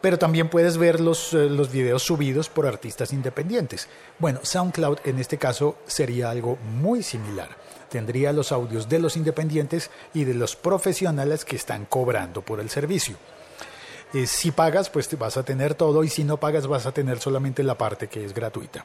Pero 0.00 0.18
también 0.18 0.50
puedes 0.50 0.76
ver 0.76 1.00
los, 1.00 1.32
eh, 1.32 1.48
los 1.48 1.72
videos 1.72 2.02
subidos 2.02 2.50
por 2.50 2.66
artistas 2.66 3.14
independientes. 3.14 3.88
Bueno, 4.18 4.40
SoundCloud 4.42 4.98
en 5.04 5.18
este 5.18 5.38
caso 5.38 5.78
sería 5.86 6.28
algo 6.28 6.56
muy 6.56 7.02
similar. 7.02 7.48
Tendría 7.88 8.32
los 8.34 8.52
audios 8.52 8.88
de 8.88 8.98
los 8.98 9.16
independientes 9.16 9.90
y 10.12 10.24
de 10.24 10.34
los 10.34 10.56
profesionales 10.56 11.46
que 11.46 11.56
están 11.56 11.86
cobrando 11.86 12.42
por 12.42 12.60
el 12.60 12.68
servicio. 12.68 13.16
Eh, 14.12 14.26
si 14.26 14.50
pagas, 14.50 14.90
pues 14.90 15.08
vas 15.18 15.36
a 15.36 15.42
tener 15.42 15.74
todo 15.74 16.04
y 16.04 16.08
si 16.08 16.24
no 16.24 16.36
pagas 16.38 16.66
vas 16.66 16.86
a 16.86 16.92
tener 16.92 17.18
solamente 17.18 17.62
la 17.62 17.76
parte 17.76 18.08
que 18.08 18.24
es 18.24 18.34
gratuita. 18.34 18.84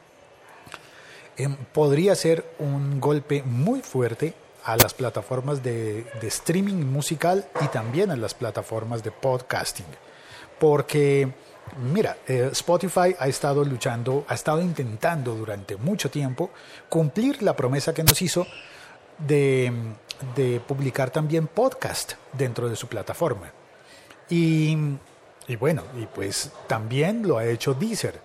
Em, 1.38 1.56
podría 1.56 2.16
ser 2.16 2.44
un 2.60 3.00
golpe 3.00 3.44
muy 3.44 3.82
fuerte 3.82 4.34
a 4.66 4.76
las 4.76 4.94
plataformas 4.94 5.64
de, 5.64 6.06
streaming 6.22 6.86
musical 6.86 7.48
y 7.62 7.68
también 7.68 8.12
a 8.12 8.18
las 8.18 8.34
plataformas 8.34 9.04
de 9.04 9.12
podcasting. 9.12 9.86
Porque, 10.60 11.32
mira, 11.94 12.18
eh, 12.28 12.50
Spotify 12.52 13.16
ha 13.18 13.28
estado 13.28 13.64
luchando, 13.64 14.26
ha 14.28 14.34
estado 14.34 14.62
intentando 14.62 15.34
durante 15.34 15.78
mucho 15.78 16.12
tiempo 16.12 16.50
cumplir 16.90 17.42
la 17.42 17.56
promesa 17.56 17.94
que 17.94 18.04
nos 18.04 18.22
hizo 18.22 18.46
de, 19.18 19.72
de 20.36 20.60
publicar 20.60 21.10
también 21.10 21.48
podcast 21.48 22.14
dentro 22.34 22.68
de 22.68 22.76
su 22.76 22.88
plataforma. 22.88 23.54
Y 24.30 24.78
y 25.50 25.56
bueno, 25.56 25.82
y 26.00 26.06
pues 26.06 26.52
también 26.68 27.28
lo 27.28 27.40
ha 27.40 27.46
hecho 27.46 27.74
Deezer. 27.74 28.22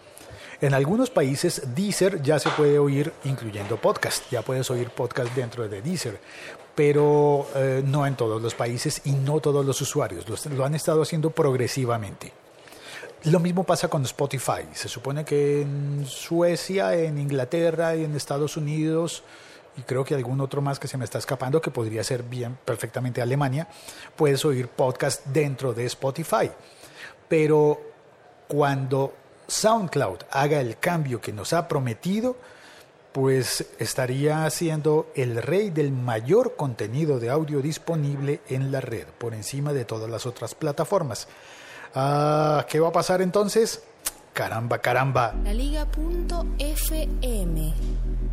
En 0.61 0.75
algunos 0.75 1.09
países 1.09 1.63
Deezer 1.75 2.23
ya 2.23 2.39
se 2.39 2.51
puede 2.51 2.79
oír 2.79 3.13
incluyendo 3.25 3.79
podcast, 3.79 4.31
ya 4.31 4.43
puedes 4.43 4.71
oír 4.71 4.91
podcast 4.91 5.35
dentro 5.35 5.67
de 5.67 5.81
Deezer, 5.81 6.21
pero 6.75 7.49
eh, 7.55 7.83
no 7.85 8.07
en 8.07 8.15
todos 8.15 8.43
los 8.43 8.55
países 8.55 9.01
y 9.07 9.13
no 9.13 9.41
todos 9.41 9.65
los 9.65 9.81
usuarios, 9.81 10.27
lo, 10.51 10.65
han 10.67 10.75
estado 10.75 11.01
haciendo 11.01 11.31
progresivamente. 11.31 12.31
Lo 13.25 13.41
mismo 13.41 13.65
pasa 13.65 13.89
con 13.89 14.03
Spotify, 14.03 14.69
se 14.75 14.89
supone 14.89 15.25
que 15.25 15.63
en 15.63 16.05
Suecia, 16.07 16.95
en 16.95 17.17
Inglaterra 17.17 17.97
y 17.97 18.05
en 18.05 18.15
Estados 18.17 18.59
Unidos 18.59 19.23
y 19.77 19.83
creo 19.83 20.05
que 20.05 20.15
algún 20.15 20.41
otro 20.41 20.61
más 20.61 20.79
que 20.79 20.89
se 20.89 20.97
me 20.97 21.05
está 21.05 21.19
escapando 21.19 21.61
que 21.61 21.71
podría 21.71 22.05
ser 22.05 22.23
bien 22.23 22.59
perfectamente 22.65 23.21
Alemania, 23.21 23.69
puedes 24.17 24.45
oír 24.45 24.69
podcast 24.69 25.27
dentro 25.27 25.75
de 25.75 25.87
Spotify. 25.87 26.51
Pero 27.29 27.81
cuando 28.49 29.15
SoundCloud 29.47 30.19
haga 30.31 30.61
el 30.61 30.79
cambio 30.79 31.21
que 31.21 31.33
nos 31.33 31.53
ha 31.53 31.67
prometido, 31.69 32.37
pues 33.13 33.65
estaría 33.79 34.49
siendo 34.51 35.13
el 35.15 35.41
rey 35.41 35.71
del 35.71 35.93
mayor 35.93 36.57
contenido 36.57 37.21
de 37.21 37.31
audio 37.31 37.61
disponible 37.61 38.41
en 38.49 38.73
la 38.73 38.81
red, 38.81 39.07
por 39.19 39.35
encima 39.35 39.73
de 39.73 39.85
todas 39.85 40.11
las 40.11 40.27
otras 40.27 40.55
plataformas. 40.55 41.29
Ah, 41.95 42.67
¿Qué 42.69 42.81
va 42.81 42.89
a 42.89 42.93
pasar 42.93 43.23
entonces? 43.23 43.83
Caramba, 44.35 44.79
caramba. 44.79 45.33
La 45.45 45.55
Liga.fm. 45.55 45.95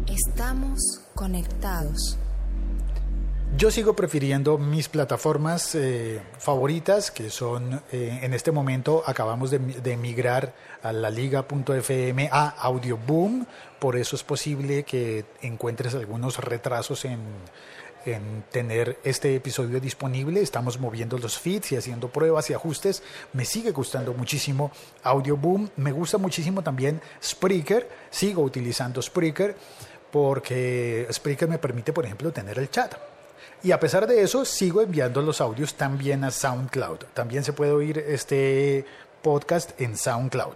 Estamos 0.07 0.79
conectados. 1.13 2.17
Yo 3.55 3.69
sigo 3.69 3.95
prefiriendo 3.95 4.57
mis 4.57 4.89
plataformas 4.89 5.75
eh, 5.75 6.19
favoritas, 6.39 7.11
que 7.11 7.29
son, 7.29 7.83
eh, 7.91 8.21
en 8.23 8.33
este 8.33 8.51
momento 8.51 9.03
acabamos 9.05 9.51
de, 9.51 9.59
de 9.59 9.95
migrar 9.95 10.55
a 10.81 10.91
la 10.91 11.11
liga.fm 11.11 12.29
a 12.31 12.49
Audioboom, 12.49 13.45
por 13.77 13.95
eso 13.95 14.15
es 14.15 14.23
posible 14.23 14.81
que 14.83 15.25
encuentres 15.41 15.93
algunos 15.93 16.39
retrasos 16.39 17.05
en, 17.05 17.19
en 18.05 18.43
tener 18.51 18.99
este 19.03 19.35
episodio 19.35 19.79
disponible. 19.79 20.41
Estamos 20.41 20.79
moviendo 20.79 21.17
los 21.17 21.37
feeds 21.37 21.71
y 21.71 21.75
haciendo 21.75 22.09
pruebas 22.09 22.49
y 22.49 22.53
ajustes. 22.53 23.03
Me 23.33 23.45
sigue 23.45 23.71
gustando 23.71 24.13
muchísimo 24.13 24.71
Audioboom. 25.03 25.69
Me 25.77 25.91
gusta 25.91 26.17
muchísimo 26.17 26.61
también 26.61 27.01
Spreaker. 27.23 27.89
Sigo 28.09 28.41
utilizando 28.43 29.01
Spreaker 29.01 29.55
porque 30.11 31.07
Spreaker 31.11 31.47
me 31.47 31.57
permite, 31.57 31.93
por 31.93 32.05
ejemplo, 32.05 32.31
tener 32.31 32.59
el 32.59 32.69
chat. 32.69 32.95
Y 33.63 33.71
a 33.71 33.79
pesar 33.79 34.07
de 34.07 34.21
eso, 34.23 34.43
sigo 34.43 34.81
enviando 34.81 35.21
los 35.21 35.39
audios 35.39 35.75
también 35.75 36.23
a 36.23 36.31
SoundCloud. 36.31 36.99
También 37.13 37.43
se 37.43 37.53
puede 37.53 37.71
oír 37.71 37.99
este 37.99 38.85
podcast 39.21 39.79
en 39.79 39.97
SoundCloud. 39.97 40.55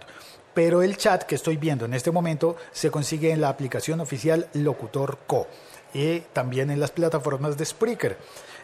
Pero 0.54 0.82
el 0.82 0.96
chat 0.96 1.22
que 1.24 1.34
estoy 1.34 1.56
viendo 1.56 1.84
en 1.84 1.94
este 1.94 2.10
momento 2.10 2.56
se 2.72 2.90
consigue 2.90 3.30
en 3.30 3.40
la 3.40 3.50
aplicación 3.50 4.00
oficial 4.00 4.48
Locutor 4.54 5.18
Co. 5.26 5.46
Y 5.96 6.20
también 6.32 6.70
en 6.70 6.78
las 6.78 6.90
plataformas 6.90 7.56
de 7.56 7.64
Spreaker. 7.64 8.18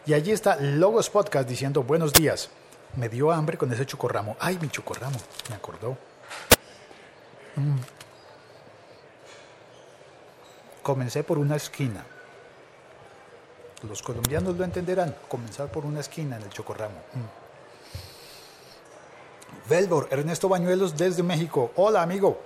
Y 0.05 0.13
allí 0.13 0.31
está 0.31 0.55
Logos 0.57 1.09
Podcast 1.09 1.49
diciendo 1.49 1.81
buenos 1.81 2.13
días. 2.13 2.49
Me 2.95 3.09
dio 3.09 3.31
hambre 3.31 3.57
con 3.57 3.73
ese 3.73 3.85
chocorramo. 3.85 4.37
Ay, 4.39 4.59
mi 4.61 4.69
chocorramo, 4.69 5.17
me 5.49 5.55
acordó. 5.55 5.97
Mm. 7.55 7.77
Comencé 10.83 11.23
por 11.23 11.39
una 11.39 11.55
esquina 11.55 12.05
los 13.87 14.01
colombianos 14.01 14.57
lo 14.57 14.63
entenderán, 14.63 15.15
comenzar 15.27 15.69
por 15.69 15.85
una 15.85 15.99
esquina 15.99 16.37
en 16.37 16.43
el 16.43 16.49
Chocorramo. 16.49 16.95
Mm. 17.13 17.43
Velbor, 19.69 20.07
Ernesto 20.11 20.49
Bañuelos 20.49 20.97
desde 20.97 21.23
México. 21.23 21.71
Hola, 21.75 22.01
amigo. 22.01 22.41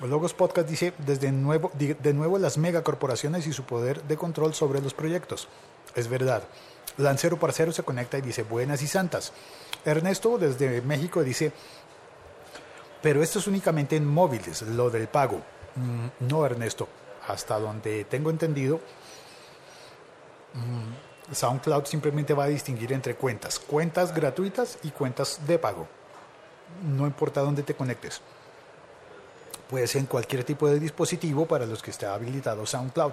Logos 0.00 0.34
Podcast 0.34 0.68
dice, 0.68 0.92
desde 0.98 1.32
nuevo, 1.32 1.70
de 1.74 2.14
nuevo 2.14 2.38
las 2.38 2.58
megacorporaciones 2.58 3.46
y 3.46 3.52
su 3.52 3.64
poder 3.64 4.02
de 4.04 4.16
control 4.16 4.54
sobre 4.54 4.80
los 4.80 4.94
proyectos. 4.94 5.48
Es 5.94 6.08
verdad. 6.08 6.42
Lancero 6.96 7.38
Parcero 7.38 7.72
se 7.72 7.82
conecta 7.82 8.18
y 8.18 8.22
dice, 8.22 8.42
buenas 8.42 8.82
y 8.82 8.86
santas. 8.86 9.32
Ernesto 9.84 10.38
desde 10.38 10.82
México 10.82 11.22
dice, 11.22 11.52
pero 13.02 13.22
esto 13.22 13.38
es 13.38 13.46
únicamente 13.46 13.96
en 13.96 14.06
móviles, 14.06 14.62
lo 14.62 14.90
del 14.90 15.08
pago. 15.08 15.40
Mm, 15.76 16.28
no, 16.28 16.44
Ernesto. 16.44 16.88
Hasta 17.26 17.58
donde 17.58 18.04
tengo 18.04 18.30
entendido, 18.30 18.80
Mm, 20.54 21.34
SoundCloud 21.34 21.84
simplemente 21.84 22.32
va 22.32 22.44
a 22.44 22.48
distinguir 22.48 22.92
entre 22.92 23.16
cuentas, 23.16 23.58
cuentas 23.58 24.14
gratuitas 24.14 24.78
y 24.82 24.90
cuentas 24.90 25.40
de 25.46 25.58
pago. 25.58 25.88
No 26.82 27.06
importa 27.06 27.40
dónde 27.40 27.62
te 27.62 27.74
conectes. 27.74 28.20
Puede 29.68 29.86
ser 29.86 30.00
en 30.00 30.06
cualquier 30.06 30.44
tipo 30.44 30.68
de 30.68 30.78
dispositivo 30.78 31.46
para 31.46 31.66
los 31.66 31.82
que 31.82 31.90
esté 31.90 32.06
habilitado 32.06 32.66
SoundCloud. 32.66 33.12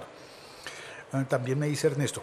Ah, 1.14 1.26
también 1.28 1.60
me 1.60 1.68
dice 1.68 1.88
Ernesto, 1.88 2.22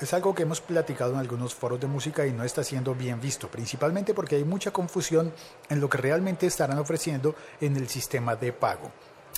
es 0.00 0.12
algo 0.12 0.34
que 0.34 0.42
hemos 0.42 0.60
platicado 0.60 1.12
en 1.12 1.18
algunos 1.18 1.54
foros 1.54 1.80
de 1.80 1.86
música 1.86 2.26
y 2.26 2.32
no 2.32 2.44
está 2.44 2.62
siendo 2.62 2.94
bien 2.94 3.20
visto, 3.20 3.48
principalmente 3.48 4.12
porque 4.12 4.36
hay 4.36 4.44
mucha 4.44 4.70
confusión 4.70 5.32
en 5.70 5.80
lo 5.80 5.88
que 5.88 5.98
realmente 5.98 6.46
estarán 6.46 6.78
ofreciendo 6.78 7.34
en 7.60 7.76
el 7.76 7.88
sistema 7.88 8.36
de 8.36 8.52
pago. 8.52 8.90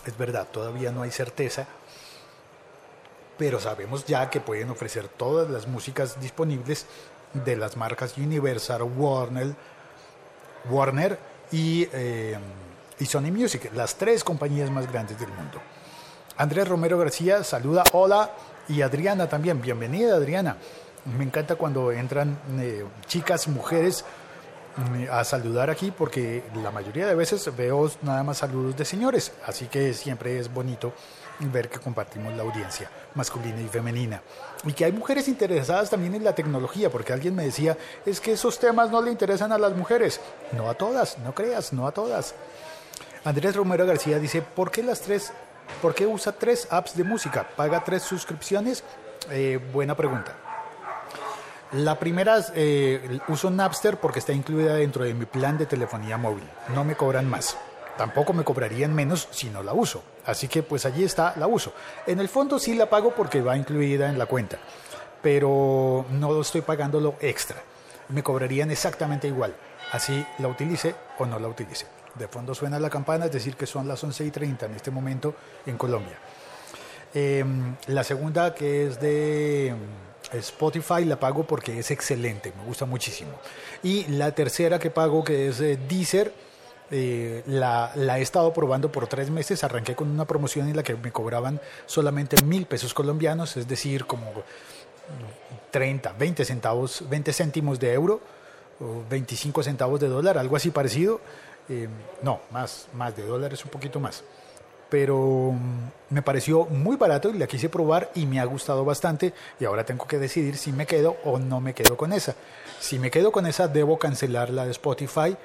es 0.04 0.16
verdad, 0.16 0.48
todavía 0.50 0.90
no 0.90 1.02
hay 1.02 1.10
certeza, 1.10 1.66
pero 3.36 3.60
sabemos 3.60 4.04
ya 4.04 4.30
que 4.30 4.40
pueden 4.40 4.70
ofrecer 4.70 5.06
todas 5.08 5.48
las 5.48 5.68
músicas 5.68 6.20
disponibles 6.20 6.86
de 7.32 7.56
las 7.56 7.76
marcas 7.76 8.18
Universal, 8.18 8.82
Warner, 8.82 9.54
Warner 10.68 11.18
y, 11.52 11.88
eh, 11.92 12.36
y 13.00 13.06
Sony 13.06 13.30
Music, 13.32 13.70
las 13.74 13.94
tres 13.96 14.24
compañías 14.24 14.70
más 14.70 14.90
grandes 14.90 15.18
del 15.18 15.28
mundo. 15.28 15.60
Andrés 16.36 16.68
Romero 16.68 16.98
García 16.98 17.42
saluda, 17.44 17.84
hola, 17.92 18.30
y 18.68 18.82
Adriana 18.82 19.28
también, 19.28 19.60
bienvenida 19.60 20.16
Adriana. 20.16 20.56
Me 21.16 21.24
encanta 21.24 21.56
cuando 21.56 21.90
entran 21.90 22.38
eh, 22.58 22.84
chicas, 23.06 23.48
mujeres 23.48 24.04
mm, 24.76 25.04
a 25.10 25.24
saludar 25.24 25.70
aquí 25.70 25.90
porque 25.90 26.44
la 26.62 26.70
mayoría 26.70 27.06
de 27.06 27.14
veces 27.14 27.50
veo 27.56 27.90
nada 28.02 28.22
más 28.22 28.38
saludos 28.38 28.76
de 28.76 28.84
señores, 28.84 29.32
así 29.46 29.66
que 29.66 29.94
siempre 29.94 30.38
es 30.38 30.52
bonito 30.52 30.92
ver 31.40 31.68
que 31.68 31.78
compartimos 31.78 32.34
la 32.36 32.42
audiencia 32.42 32.90
masculina 33.14 33.60
y 33.60 33.68
femenina. 33.68 34.22
Y 34.64 34.72
que 34.72 34.84
hay 34.84 34.92
mujeres 34.92 35.28
interesadas 35.28 35.90
también 35.90 36.14
en 36.14 36.24
la 36.24 36.34
tecnología, 36.34 36.90
porque 36.90 37.12
alguien 37.12 37.34
me 37.34 37.44
decía, 37.44 37.76
es 38.04 38.20
que 38.20 38.32
esos 38.32 38.58
temas 38.58 38.90
no 38.90 39.00
le 39.00 39.10
interesan 39.10 39.52
a 39.52 39.58
las 39.58 39.74
mujeres. 39.76 40.20
No 40.52 40.68
a 40.68 40.74
todas, 40.74 41.18
no 41.18 41.34
creas, 41.34 41.72
no 41.72 41.86
a 41.86 41.92
todas. 41.92 42.34
Andrés 43.24 43.56
Romero 43.56 43.86
García 43.86 44.18
dice, 44.18 44.42
¿por 44.42 44.70
qué 44.70 44.82
las 44.82 45.00
tres, 45.00 45.32
por 45.82 45.94
qué 45.94 46.06
usa 46.06 46.32
tres 46.32 46.68
apps 46.70 46.96
de 46.96 47.04
música? 47.04 47.48
¿Paga 47.56 47.84
tres 47.84 48.02
suscripciones? 48.02 48.84
Eh, 49.30 49.58
buena 49.72 49.96
pregunta. 49.96 50.34
La 51.72 51.98
primera, 51.98 52.38
eh, 52.54 53.18
uso 53.28 53.50
Napster 53.50 53.98
porque 53.98 54.20
está 54.20 54.32
incluida 54.32 54.74
dentro 54.74 55.04
de 55.04 55.12
mi 55.12 55.26
plan 55.26 55.58
de 55.58 55.66
telefonía 55.66 56.16
móvil. 56.16 56.44
No 56.74 56.82
me 56.84 56.94
cobran 56.94 57.28
más. 57.28 57.58
Tampoco 57.98 58.32
me 58.32 58.44
cobrarían 58.44 58.94
menos 58.94 59.28
si 59.32 59.50
no 59.50 59.62
la 59.62 59.74
uso. 59.74 60.02
Así 60.24 60.48
que 60.48 60.62
pues 60.62 60.86
allí 60.86 61.04
está, 61.04 61.34
la 61.36 61.46
uso. 61.46 61.74
En 62.06 62.20
el 62.20 62.28
fondo 62.28 62.58
sí 62.58 62.74
la 62.74 62.88
pago 62.88 63.12
porque 63.14 63.42
va 63.42 63.56
incluida 63.56 64.08
en 64.08 64.18
la 64.18 64.26
cuenta. 64.26 64.56
Pero 65.20 66.06
no 66.10 66.40
estoy 66.40 66.62
pagando 66.62 67.00
lo 67.00 67.16
extra. 67.20 67.56
Me 68.08 68.22
cobrarían 68.22 68.70
exactamente 68.70 69.26
igual. 69.26 69.54
Así 69.92 70.24
la 70.38 70.48
utilice 70.48 70.94
o 71.18 71.26
no 71.26 71.38
la 71.38 71.48
utilice. 71.48 71.97
De 72.14 72.28
fondo 72.28 72.54
suena 72.54 72.78
la 72.78 72.90
campana, 72.90 73.26
es 73.26 73.32
decir 73.32 73.56
que 73.56 73.66
son 73.66 73.86
las 73.86 74.02
11 74.02 74.24
y 74.24 74.30
30 74.30 74.66
en 74.66 74.74
este 74.74 74.90
momento 74.90 75.34
en 75.66 75.76
Colombia. 75.76 76.18
Em, 77.14 77.76
la 77.86 78.04
segunda 78.04 78.54
que 78.54 78.86
es 78.86 79.00
de 79.00 79.74
Spotify 80.32 81.04
la 81.04 81.18
pago 81.18 81.44
porque 81.44 81.78
es 81.78 81.90
excelente, 81.90 82.52
me 82.56 82.64
gusta 82.64 82.84
muchísimo. 82.84 83.32
Y 83.82 84.04
la 84.08 84.32
tercera 84.32 84.78
que 84.78 84.90
pago, 84.90 85.24
que 85.24 85.48
es 85.48 85.60
eh, 85.60 85.78
Deezer, 85.88 86.32
eh, 86.90 87.42
la, 87.46 87.92
he 87.96 88.22
estado 88.22 88.52
probando 88.52 88.90
por 88.90 89.06
tres 89.06 89.30
meses. 89.30 89.64
Arranqué 89.64 89.94
con 89.94 90.10
una 90.10 90.24
promoción 90.26 90.68
en 90.68 90.76
la 90.76 90.82
que 90.82 90.94
me 90.94 91.12
cobraban 91.12 91.60
solamente 91.86 92.42
mil 92.44 92.66
pesos 92.66 92.94
colombianos, 92.94 93.56
es 93.56 93.68
decir, 93.68 94.04
como 94.06 94.26
30, 95.70 96.12
20 96.12 96.44
centavos, 96.44 97.04
20 97.08 97.32
céntimos 97.32 97.78
de 97.78 97.92
euro, 97.92 98.20
o 98.80 99.02
25 99.08 99.62
centavos 99.62 100.00
de 100.00 100.08
dólar, 100.08 100.38
algo 100.38 100.56
así 100.56 100.70
parecido. 100.70 101.20
Eh, 101.68 101.88
no, 102.22 102.40
más, 102.50 102.88
más 102.94 103.16
de 103.16 103.26
dólares, 103.26 103.64
un 103.64 103.70
poquito 103.70 104.00
más 104.00 104.22
pero 104.88 105.52
mm, 105.52 106.14
me 106.14 106.22
pareció 106.22 106.64
muy 106.66 106.96
barato 106.96 107.30
y 107.30 107.34
la 107.34 107.46
quise 107.46 107.68
probar 107.68 108.10
y 108.14 108.26
me 108.26 108.40
ha 108.40 108.44
gustado 108.44 108.84
bastante 108.84 109.32
y 109.60 109.64
ahora 109.64 109.84
tengo 109.84 110.06
que 110.06 110.18
decidir 110.18 110.56
si 110.56 110.72
me 110.72 110.86
quedo 110.86 111.16
o 111.24 111.38
no 111.38 111.60
me 111.60 111.74
quedo 111.74 111.96
con 111.96 112.12
esa. 112.12 112.34
Si 112.80 112.98
me 112.98 113.10
quedo 113.10 113.32
con 113.32 113.46
esa 113.46 113.68
debo 113.68 113.98
cancelar 113.98 114.50
la 114.50 114.64
de 114.64 114.72
Spotify 114.72 115.36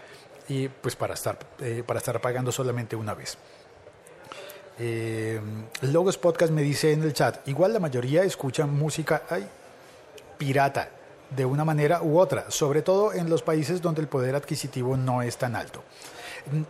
y 0.48 0.68
pues 0.68 0.96
para 0.96 1.14
estar, 1.14 1.38
eh, 1.60 1.84
para 1.86 2.00
estar 2.00 2.20
pagando 2.22 2.52
solamente 2.52 2.96
una 2.96 3.14
vez. 3.14 3.38
Eh, 4.80 5.40
Logos 5.82 6.18
Podcast 6.18 6.52
me 6.52 6.64
dice 6.64 6.94
en 6.94 7.04
el 7.04 7.14
chat, 7.14 7.48
igual 7.48 7.74
la 7.74 7.80
mayoría 7.80 8.24
escuchan 8.24 8.74
música 8.74 9.22
pirata 10.38 10.90
de 11.30 11.46
una 11.46 11.64
manera 11.64 12.02
u 12.02 12.20
otra, 12.20 12.50
sobre 12.50 12.82
todo 12.82 13.14
en 13.14 13.30
los 13.30 13.42
países 13.44 13.82
donde 13.82 14.02
el 14.02 14.08
poder 14.08 14.36
adquisitivo 14.36 14.98
no 14.98 15.22
es 15.22 15.38
tan 15.38 15.56
alto. 15.56 15.84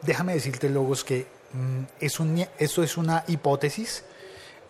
Déjame 0.01 0.33
decirte, 0.33 0.69
Logos, 0.69 1.03
que 1.03 1.25
Mm, 1.53 1.83
es 1.99 2.19
un, 2.19 2.45
eso 2.57 2.81
es 2.81 2.97
una 2.97 3.23
hipótesis 3.27 4.03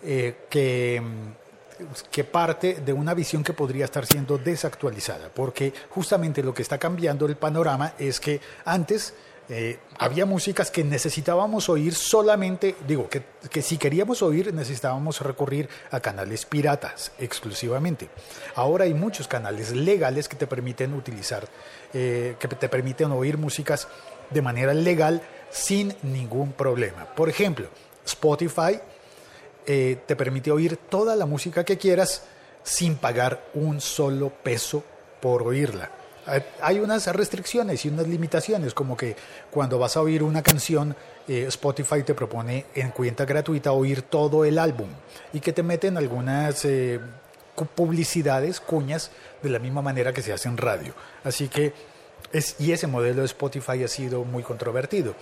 eh, 0.04 0.36
que, 0.50 1.02
mm, 1.02 2.04
que 2.12 2.26
parte 2.26 2.82
de 2.86 2.92
una 2.92 3.14
visión 3.14 3.42
que 3.42 3.54
podría 3.54 3.86
estar 3.86 4.06
siendo 4.06 4.38
desactualizada, 4.38 5.30
porque 5.34 5.74
justamente 5.90 6.44
lo 6.44 6.54
que 6.54 6.62
está 6.62 6.78
cambiando 6.78 7.26
el 7.26 7.38
panorama 7.38 7.94
es 7.98 8.20
que 8.20 8.42
antes 8.66 9.14
eh, 9.50 9.80
había 9.98 10.26
músicas 10.26 10.72
que 10.72 10.84
necesitábamos 10.84 11.68
oír 11.68 11.94
solamente, 11.94 12.76
digo, 12.88 13.10
que, 13.10 13.24
que, 13.50 13.62
si 13.62 13.78
queríamos 13.78 14.22
oír 14.22 14.54
necesitábamos 14.54 15.20
recurrir 15.20 15.68
a 15.92 16.00
canales 16.00 16.46
piratas 16.46 17.12
exclusivamente. 17.20 18.10
Ahora 18.56 18.86
hay 18.86 18.94
muchos 18.94 19.28
canales 19.28 19.72
legales 19.72 20.30
que 20.30 20.38
te 20.38 20.48
permiten 20.48 20.94
utilizar, 20.94 21.48
eh, 21.94 22.36
que 22.40 22.48
te 22.48 22.70
permiten 22.70 23.12
oír 23.12 23.38
músicas 23.38 23.88
de 24.30 24.42
manera 24.42 24.74
legal 24.74 25.22
sin 25.50 25.96
ningún 26.02 26.52
problema. 26.54 27.06
Por 27.16 27.30
ejemplo, 27.30 27.68
Spotify 28.06 28.80
eh, 29.66 29.98
te 30.06 30.16
permite 30.16 30.52
oír 30.52 30.78
toda 30.78 31.16
la 31.16 31.26
música 31.26 31.64
que 31.64 31.78
quieras 31.78 32.24
sin 32.64 32.96
pagar 32.96 33.46
un 33.54 33.80
solo 33.80 34.30
peso 34.30 34.84
por 35.22 35.44
oírla. 35.44 35.90
Hay 36.62 36.80
unas 36.80 37.06
restricciones 37.08 37.84
y 37.84 37.90
unas 37.90 38.08
limitaciones, 38.08 38.74
como 38.74 38.96
que 38.96 39.16
cuando 39.52 39.78
vas 39.78 39.98
a 39.98 40.02
oír 40.02 40.24
una 40.24 40.42
canción, 40.42 40.96
eh, 41.28 41.46
Spotify 41.50 42.04
te 42.04 42.14
propone 42.14 42.66
en 42.76 42.92
cuenta 42.92 43.26
gratuita 43.26 43.74
oír 43.74 44.04
todo 44.04 44.46
el 44.46 44.58
álbum 44.58 44.88
y 45.34 45.42
que 45.42 45.52
te 45.52 45.64
meten 45.64 45.98
algunas 45.98 46.64
eh, 46.64 47.00
publicidades, 47.76 48.62
cuñas, 48.62 49.12
de 49.42 49.50
la 49.50 49.60
misma 49.60 49.82
manera 49.82 50.14
que 50.14 50.22
se 50.22 50.32
hace 50.32 50.48
en 50.48 50.58
radio. 50.58 50.94
Así 51.26 51.50
que 51.50 51.74
y 52.60 52.72
ese 52.72 52.88
modelo 52.88 53.22
de 53.22 53.26
Spotify 53.26 53.84
ha 53.84 53.88
sido 53.88 54.24
muy 54.24 54.44
controvertido, 54.44 55.16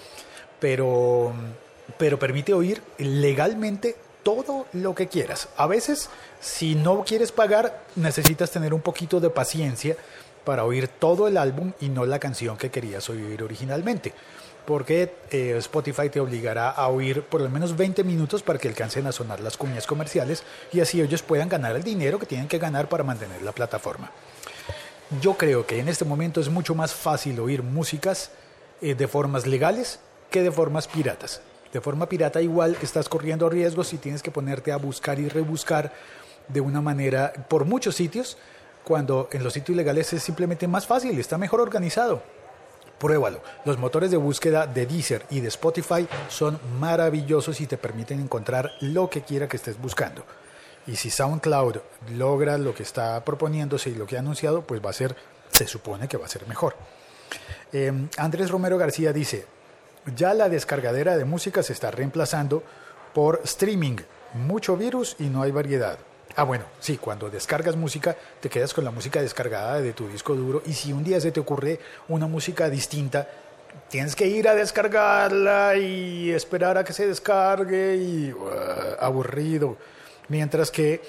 pero, 0.60 1.34
pero 1.98 2.18
permite 2.18 2.54
oír 2.54 2.82
legalmente 2.98 3.96
todo 4.24 4.68
lo 4.74 4.96
que 4.96 5.08
quieras. 5.08 5.50
A 5.58 5.68
veces, 5.68 6.10
si 6.40 6.76
no 6.76 7.04
quieres 7.04 7.32
pagar, 7.32 7.84
necesitas 7.96 8.52
tener 8.52 8.74
un 8.74 8.82
poquito 8.82 9.20
de 9.20 9.30
paciencia 9.30 9.98
para 10.44 10.66
oír 10.66 10.88
todo 10.88 11.28
el 11.28 11.38
álbum 11.38 11.74
y 11.80 11.90
no 11.90 12.06
la 12.06 12.20
canción 12.20 12.58
que 12.58 12.72
querías 12.72 13.10
oír 13.10 13.42
originalmente. 13.44 14.14
Porque 14.66 15.16
eh, 15.32 15.56
Spotify 15.58 16.10
te 16.10 16.20
obligará 16.20 16.70
a 16.70 16.88
oír 16.88 17.24
por 17.24 17.42
lo 17.42 17.50
menos 17.50 17.76
20 17.76 18.04
minutos 18.04 18.44
para 18.44 18.60
que 18.60 18.68
alcancen 18.68 19.08
a 19.08 19.12
sonar 19.12 19.40
las 19.40 19.58
cuñas 19.58 19.88
comerciales 19.88 20.44
y 20.72 20.82
así 20.82 21.02
ellos 21.02 21.24
puedan 21.24 21.50
ganar 21.50 21.76
el 21.76 21.84
dinero 21.84 22.20
que 22.20 22.28
tienen 22.28 22.48
que 22.48 22.60
ganar 22.60 22.88
para 22.88 23.04
mantener 23.04 23.42
la 23.42 23.54
plataforma. 23.54 24.12
Yo 25.20 25.34
creo 25.34 25.66
que 25.66 25.80
en 25.80 25.90
este 25.90 26.06
momento 26.06 26.40
es 26.40 26.48
mucho 26.48 26.74
más 26.74 26.94
fácil 26.94 27.38
oír 27.42 27.64
músicas 27.64 28.32
eh, 28.82 28.96
de 28.96 29.10
formas 29.10 29.46
legales 29.46 30.00
que 30.30 30.42
de 30.42 30.52
formas 30.52 30.88
piratas. 30.88 31.42
De 31.74 31.82
forma 31.82 32.08
pirata 32.08 32.42
igual 32.42 32.78
estás 32.82 33.10
corriendo 33.10 33.50
riesgos 33.50 33.92
y 33.92 33.98
tienes 33.98 34.24
que 34.24 34.32
ponerte 34.32 34.72
a 34.72 34.78
buscar 34.78 35.20
y 35.20 35.28
rebuscar 35.28 35.92
de 36.48 36.62
una 36.62 36.80
manera 36.80 37.34
por 37.50 37.66
muchos 37.66 37.96
sitios, 37.96 38.38
cuando 38.86 39.28
en 39.34 39.44
los 39.44 39.52
sitios 39.52 39.76
legales 39.76 40.14
es 40.14 40.24
simplemente 40.24 40.68
más 40.68 40.88
fácil, 40.88 41.20
está 41.20 41.38
mejor 41.38 41.60
organizado. 41.60 42.24
Pruébalo. 42.98 43.42
Los 43.66 43.78
motores 43.78 44.12
de 44.12 44.18
búsqueda 44.18 44.66
de 44.66 44.86
Deezer 44.86 45.26
y 45.30 45.42
de 45.42 45.50
Spotify 45.50 46.08
son 46.30 46.58
maravillosos 46.80 47.60
y 47.60 47.68
te 47.68 47.78
permiten 47.78 48.22
encontrar 48.22 48.72
lo 48.80 49.10
que 49.10 49.24
quiera 49.24 49.50
que 49.50 49.58
estés 49.58 49.78
buscando. 49.82 50.24
Y 50.88 50.96
si 50.96 51.10
SoundCloud 51.10 51.78
logra 52.12 52.58
lo 52.58 52.74
que 52.74 52.84
está 52.84 53.24
proponiéndose 53.24 53.90
y 53.90 53.96
lo 53.96 54.08
que 54.08 54.18
ha 54.18 54.20
anunciado, 54.20 54.62
pues 54.64 54.84
va 54.84 54.90
a 54.90 54.94
ser, 54.94 55.16
se 55.52 55.68
supone 55.68 56.08
que 56.08 56.18
va 56.18 56.26
a 56.26 56.30
ser 56.30 56.48
mejor. 56.48 56.76
Em, 57.72 58.10
Andrés 58.18 58.50
Romero 58.50 58.78
García 58.78 59.14
dice, 59.14 59.46
ya 60.16 60.34
la 60.34 60.50
descargadera 60.50 61.18
de 61.18 61.26
música 61.26 61.64
se 61.64 61.74
está 61.74 61.92
reemplazando 61.92 62.64
por 63.14 63.42
streaming, 63.44 63.98
mucho 64.34 64.76
virus 64.76 65.16
y 65.20 65.26
no 65.26 65.44
hay 65.44 65.52
variedad. 65.52 65.98
Ah, 66.36 66.44
bueno, 66.44 66.66
sí, 66.80 66.98
cuando 66.98 67.30
descargas 67.30 67.76
música 67.76 68.16
te 68.40 68.50
quedas 68.50 68.74
con 68.74 68.86
la 68.86 68.92
música 68.92 69.22
descargada 69.22 69.82
de 69.82 69.94
tu 69.94 70.08
disco 70.08 70.34
duro 70.34 70.64
y 70.66 70.74
si 70.74 70.94
un 70.94 71.04
día 71.04 71.20
se 71.20 71.32
te 71.32 71.42
ocurre 71.42 71.80
una 72.08 72.28
música 72.28 72.70
distinta, 72.70 73.28
tienes 73.90 74.16
que 74.16 74.28
ir 74.28 74.48
a 74.48 74.56
descargarla 74.56 75.76
y 75.76 76.32
esperar 76.32 76.78
a 76.78 76.84
que 76.84 76.94
se 76.94 77.08
descargue 77.08 77.98
y 77.98 78.32
uh, 78.32 78.50
aburrido. 79.00 79.78
Mientras 80.32 80.72
que 80.72 81.02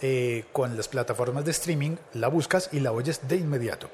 eh, 0.00 0.44
con 0.52 0.76
las 0.76 0.86
plataformas 0.86 1.44
de 1.44 1.50
streaming 1.50 1.96
la 2.14 2.28
buscas 2.28 2.68
y 2.70 2.78
la 2.78 2.92
oyes 2.92 3.26
de 3.26 3.34
inmediato. 3.34 3.90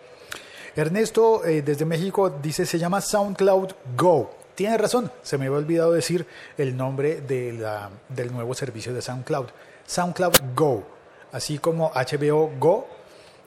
Ernesto 0.77 1.43
eh, 1.47 1.63
desde 1.63 1.87
México 1.87 2.29
dice 2.29 2.67
se 2.67 2.79
llama 2.79 3.01
SoundCloud 3.01 3.71
Go. 3.97 4.31
Tiene 4.55 4.77
razón, 4.77 5.11
se 5.23 5.39
me 5.39 5.47
había 5.47 5.57
olvidado 5.57 5.93
decir 5.93 6.27
el 6.59 6.77
nombre 6.77 7.23
de 7.23 7.55
la, 7.55 7.89
del 8.11 8.31
nuevo 8.31 8.53
servicio 8.53 8.93
de 8.93 9.01
SoundCloud. 9.01 9.47
SoundCloud 9.87 10.35
Go, 10.55 10.85
así 11.33 11.57
como 11.57 11.91
HBO 11.95 12.51
Go, 12.61 12.87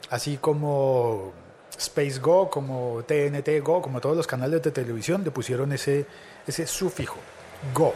así 0.09 0.37
como 0.37 1.33
Space 1.77 2.19
Go, 2.19 2.49
como 2.49 3.03
TNT 3.05 3.61
Go, 3.61 3.79
como 3.83 4.01
todos 4.01 4.17
los 4.17 4.25
canales 4.25 4.63
de 4.63 4.71
televisión 4.71 5.23
le 5.23 5.29
pusieron 5.29 5.71
ese, 5.71 6.07
ese 6.47 6.65
sufijo, 6.65 7.17
Go. 7.75 7.93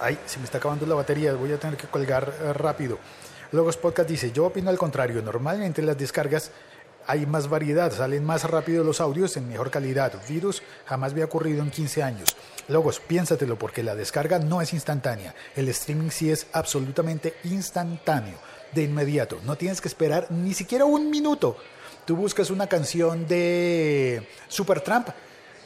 Ay, 0.00 0.18
se 0.24 0.38
me 0.38 0.46
está 0.46 0.56
acabando 0.56 0.86
la 0.86 0.94
batería, 0.94 1.34
voy 1.34 1.52
a 1.52 1.58
tener 1.58 1.76
que 1.76 1.86
colgar 1.86 2.32
eh, 2.40 2.52
rápido. 2.54 2.98
Logos 3.52 3.76
Podcast 3.76 4.08
dice, 4.08 4.32
yo 4.32 4.46
opino 4.46 4.70
al 4.70 4.78
contrario, 4.78 5.20
normalmente 5.20 5.82
las 5.82 5.98
descargas 5.98 6.52
hay 7.06 7.26
más 7.26 7.48
variedad, 7.48 7.92
salen 7.92 8.24
más 8.24 8.44
rápido 8.44 8.82
los 8.82 9.00
audios 9.02 9.36
en 9.36 9.48
mejor 9.48 9.70
calidad. 9.70 10.14
Virus 10.26 10.62
jamás 10.86 11.12
había 11.12 11.26
ocurrido 11.26 11.62
en 11.62 11.70
15 11.70 12.02
años. 12.02 12.34
Logos, 12.68 13.00
piénsatelo 13.00 13.58
porque 13.58 13.82
la 13.82 13.94
descarga 13.94 14.38
no 14.38 14.62
es 14.62 14.72
instantánea. 14.72 15.34
El 15.54 15.68
streaming 15.68 16.08
sí 16.08 16.30
es 16.30 16.46
absolutamente 16.52 17.34
instantáneo, 17.44 18.38
de 18.72 18.84
inmediato. 18.84 19.38
No 19.44 19.56
tienes 19.56 19.82
que 19.82 19.88
esperar 19.88 20.30
ni 20.30 20.54
siquiera 20.54 20.86
un 20.86 21.10
minuto. 21.10 21.58
Tú 22.06 22.16
buscas 22.16 22.50
una 22.50 22.68
canción 22.68 23.26
de 23.26 24.26
Supertramp 24.48 25.08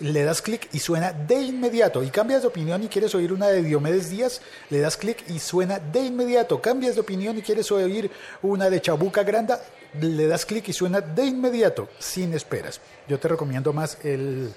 le 0.01 0.25
das 0.25 0.43
clic 0.43 0.69
y 0.73 0.79
suena 0.79 1.13
de 1.13 1.41
inmediato. 1.41 2.03
Y 2.03 2.11
cambias 2.11 2.43
de 2.43 2.49
opinión 2.49 2.83
y 2.83 2.89
quieres 2.89 3.15
oír 3.15 3.33
una 3.33 3.49
de 3.49 3.63
Diomedes 3.63 4.11
Díaz, 4.11 4.41
le 4.71 4.81
das 4.81 4.97
clic 4.97 5.25
y 5.29 5.39
suena 5.39 5.79
de 5.79 6.01
inmediato. 6.01 6.61
Cambias 6.61 6.95
de 6.95 7.01
opinión 7.01 7.39
y 7.39 7.43
quieres 7.43 7.71
oír 7.71 8.11
una 8.43 8.71
de 8.71 8.81
Chabuca 8.81 9.23
Granda, 9.23 9.61
le 10.01 10.27
das 10.27 10.45
clic 10.45 10.69
y 10.69 10.73
suena 10.73 11.01
de 11.01 11.25
inmediato, 11.25 11.89
sin 11.99 12.35
esperas. 12.35 12.81
Yo 13.09 13.19
te 13.19 13.29
recomiendo 13.29 13.73
más 13.73 13.99
el, 14.03 14.53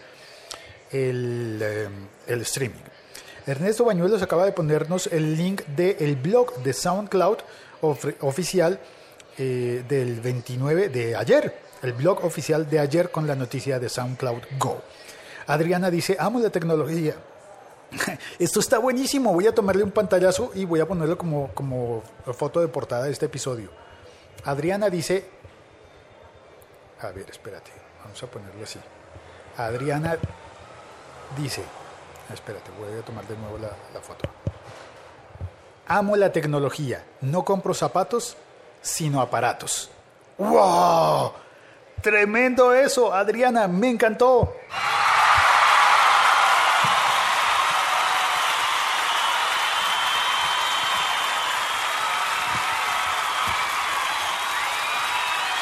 el, 0.92 1.60
eh, 1.62 1.90
streaming. 2.28 2.84
Ernesto 3.46 3.86
Bañuelos 3.86 4.22
acaba 4.22 4.46
de 4.46 4.52
ponernos 4.52 5.08
el 5.08 5.38
link 5.38 5.62
del 5.68 6.16
blog 6.18 6.62
de 6.64 6.74
SoundCloud 6.74 7.38
oficial 7.82 8.80
eh, 9.38 9.84
del 9.88 10.20
29 10.20 10.90
de 10.90 11.16
ayer, 11.16 11.58
el 11.82 11.94
blog 11.94 12.26
oficial 12.26 12.70
de 12.70 12.80
ayer 12.80 13.10
con 13.10 13.26
la 13.26 13.36
noticia 13.36 13.80
de 13.80 13.88
SoundCloud 13.88 14.42
Go. 14.58 14.82
Adriana 15.48 15.90
dice, 15.90 16.18
amo 16.20 16.40
la 16.40 16.50
tecnología. 16.50 17.16
Esto 18.40 18.60
está 18.60 18.80
buenísimo, 18.80 19.34
voy 19.34 19.48
a 19.48 19.56
tomarle 19.56 19.84
un 19.84 19.92
pantallazo 19.92 20.52
y 20.54 20.66
voy 20.66 20.82
a 20.82 20.88
ponerlo 20.88 21.18
como, 21.18 21.50
como 21.54 22.04
foto 22.34 22.60
de 22.60 22.68
portada 22.68 23.06
de 23.06 23.12
este 23.12 23.28
episodio. 23.28 23.70
Adriana 24.44 24.90
dice, 24.90 25.26
a 27.02 27.12
ver, 27.12 27.30
espérate, 27.30 27.72
vamos 28.04 28.22
a 28.22 28.28
ponerlo 28.28 28.64
así. 28.64 28.80
Adriana 29.58 30.18
dice, 31.38 31.64
espérate, 32.34 32.70
voy 32.78 33.00
a 33.00 33.04
tomar 33.04 33.26
de 33.26 33.38
nuevo 33.38 33.58
la, 33.58 33.70
la 33.94 34.02
foto. 34.02 34.30
Amo 35.88 36.18
la 36.18 36.34
tecnología, 36.34 37.06
no 37.22 37.46
compro 37.46 37.74
zapatos, 37.74 38.36
sino 38.82 39.22
aparatos. 39.22 39.90
¡Wow! 40.38 41.32
Tremendo 42.02 42.74
eso, 42.74 43.14
Adriana, 43.14 43.70
me 43.70 43.90
encantó. 43.90 44.54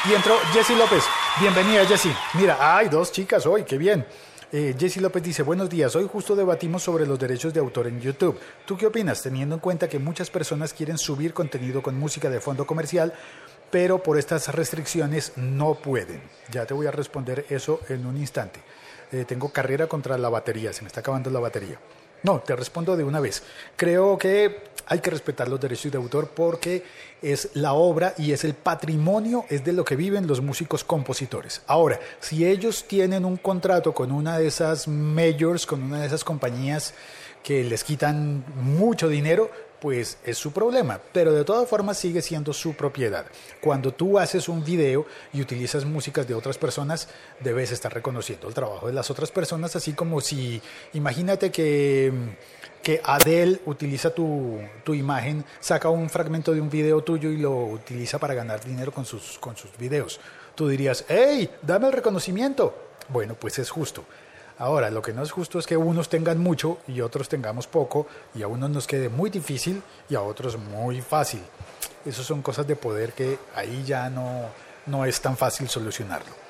Y 0.07 0.13
entró 0.13 0.37
Jessy 0.53 0.75
López. 0.75 1.03
Bienvenida, 1.39 1.83
Jessy. 1.83 2.13
Mira, 2.35 2.77
hay 2.77 2.89
dos 2.89 3.11
chicas 3.11 3.47
hoy, 3.47 3.63
qué 3.63 3.75
bien. 3.75 4.05
Eh, 4.51 4.75
Jessy 4.77 4.99
López 4.99 5.23
dice, 5.23 5.41
buenos 5.41 5.67
días, 5.67 5.95
hoy 5.95 6.07
justo 6.07 6.35
debatimos 6.35 6.83
sobre 6.83 7.07
los 7.07 7.17
derechos 7.17 7.51
de 7.55 7.59
autor 7.59 7.87
en 7.87 7.99
YouTube. 7.99 8.39
¿Tú 8.67 8.77
qué 8.77 8.85
opinas? 8.85 9.23
Teniendo 9.23 9.55
en 9.55 9.61
cuenta 9.61 9.89
que 9.89 9.97
muchas 9.97 10.29
personas 10.29 10.73
quieren 10.73 10.99
subir 10.99 11.33
contenido 11.33 11.81
con 11.81 11.97
música 11.97 12.29
de 12.29 12.39
fondo 12.39 12.67
comercial, 12.67 13.13
pero 13.71 14.03
por 14.03 14.19
estas 14.19 14.53
restricciones 14.53 15.33
no 15.37 15.73
pueden. 15.73 16.21
Ya 16.51 16.67
te 16.67 16.75
voy 16.75 16.85
a 16.85 16.91
responder 16.91 17.47
eso 17.49 17.79
en 17.89 18.05
un 18.05 18.17
instante. 18.17 18.59
Eh, 19.11 19.25
tengo 19.25 19.49
carrera 19.49 19.87
contra 19.87 20.19
la 20.19 20.29
batería, 20.29 20.71
se 20.71 20.83
me 20.83 20.87
está 20.87 20.99
acabando 20.99 21.31
la 21.31 21.39
batería. 21.39 21.79
No, 22.23 22.39
te 22.39 22.55
respondo 22.55 22.95
de 22.97 23.03
una 23.03 23.19
vez. 23.19 23.43
Creo 23.75 24.17
que 24.17 24.63
hay 24.87 24.99
que 24.99 25.09
respetar 25.09 25.47
los 25.47 25.59
derechos 25.59 25.91
de 25.91 25.97
autor 25.97 26.29
porque 26.29 26.83
es 27.21 27.49
la 27.53 27.73
obra 27.73 28.13
y 28.17 28.31
es 28.31 28.43
el 28.43 28.53
patrimonio, 28.53 29.45
es 29.49 29.63
de 29.63 29.73
lo 29.73 29.83
que 29.83 29.95
viven 29.95 30.27
los 30.27 30.41
músicos 30.41 30.83
compositores. 30.83 31.61
Ahora, 31.67 31.99
si 32.19 32.45
ellos 32.45 32.85
tienen 32.87 33.25
un 33.25 33.37
contrato 33.37 33.93
con 33.93 34.11
una 34.11 34.37
de 34.37 34.47
esas 34.47 34.87
majors, 34.87 35.65
con 35.65 35.81
una 35.81 36.01
de 36.01 36.07
esas 36.07 36.23
compañías 36.23 36.93
que 37.43 37.63
les 37.63 37.83
quitan 37.83 38.43
mucho 38.55 39.07
dinero, 39.07 39.51
pues 39.79 40.17
es 40.23 40.37
su 40.37 40.51
problema, 40.51 40.99
pero 41.13 41.33
de 41.33 41.43
todas 41.43 41.67
formas 41.67 41.97
sigue 41.97 42.21
siendo 42.21 42.53
su 42.53 42.73
propiedad. 42.73 43.25
Cuando 43.61 43.93
tú 43.93 44.19
haces 44.19 44.49
un 44.49 44.63
video 44.63 45.05
y 45.33 45.41
utilizas 45.41 45.85
músicas 45.85 46.27
de 46.27 46.33
otras 46.33 46.57
personas, 46.57 47.07
debes 47.39 47.71
estar 47.71 47.93
reconociendo 47.93 48.47
el 48.47 48.53
trabajo 48.53 48.87
de 48.87 48.93
las 48.93 49.09
otras 49.09 49.31
personas, 49.31 49.75
así 49.75 49.93
como 49.93 50.21
si, 50.21 50.61
imagínate 50.93 51.51
que, 51.51 52.11
que 52.81 53.01
Adele 53.03 53.61
utiliza 53.65 54.09
tu, 54.11 54.59
tu 54.83 54.93
imagen, 54.93 55.43
saca 55.59 55.89
un 55.89 56.09
fragmento 56.09 56.53
de 56.53 56.61
un 56.61 56.69
video 56.69 57.03
tuyo 57.03 57.29
y 57.29 57.37
lo 57.37 57.65
utiliza 57.65 58.19
para 58.19 58.33
ganar 58.33 58.63
dinero 58.63 58.91
con 58.91 59.05
sus, 59.05 59.37
con 59.39 59.57
sus 59.57 59.75
videos. 59.77 60.19
Tú 60.55 60.67
dirías, 60.67 61.03
hey, 61.07 61.49
dame 61.61 61.87
el 61.87 61.93
reconocimiento. 61.93 62.73
Bueno, 63.09 63.35
pues 63.39 63.59
es 63.59 63.69
justo. 63.69 64.05
Ahora, 64.57 64.89
lo 64.89 65.01
que 65.01 65.11
no 65.11 65.21
es 65.21 65.31
justo 65.31 65.59
es 65.59 65.67
que 65.67 65.75
unos 65.75 66.07
tengan 66.07 66.39
mucho 66.39 66.77
y 66.87 67.01
otros 67.01 67.27
tengamos 67.27 67.67
poco, 67.67 68.07
y 68.33 68.43
a 68.43 68.47
unos 68.47 68.69
nos 68.69 68.87
quede 68.87 69.09
muy 69.09 69.29
difícil 69.29 69.83
y 70.09 70.15
a 70.15 70.21
otros 70.21 70.57
muy 70.57 71.01
fácil. 71.01 71.41
Esas 72.05 72.25
son 72.25 72.41
cosas 72.41 72.65
de 72.65 72.75
poder 72.75 73.13
que 73.13 73.37
ahí 73.53 73.83
ya 73.85 74.09
no, 74.09 74.43
no 74.85 75.05
es 75.05 75.19
tan 75.19 75.35
fácil 75.35 75.67
solucionarlo. 75.67 76.44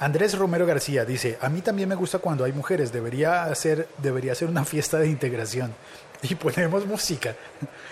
Andrés 0.00 0.36
Romero 0.36 0.66
García 0.66 1.04
dice, 1.04 1.38
a 1.40 1.48
mí 1.48 1.60
también 1.60 1.88
me 1.88 1.94
gusta 1.94 2.18
cuando 2.18 2.44
hay 2.44 2.52
mujeres, 2.52 2.92
debería 2.92 3.54
ser, 3.54 3.86
debería 3.98 4.34
ser 4.34 4.48
una 4.48 4.64
fiesta 4.64 4.98
de 4.98 5.08
integración. 5.08 5.74
y 6.22 6.34
ponemos 6.34 6.86
música 6.86 7.34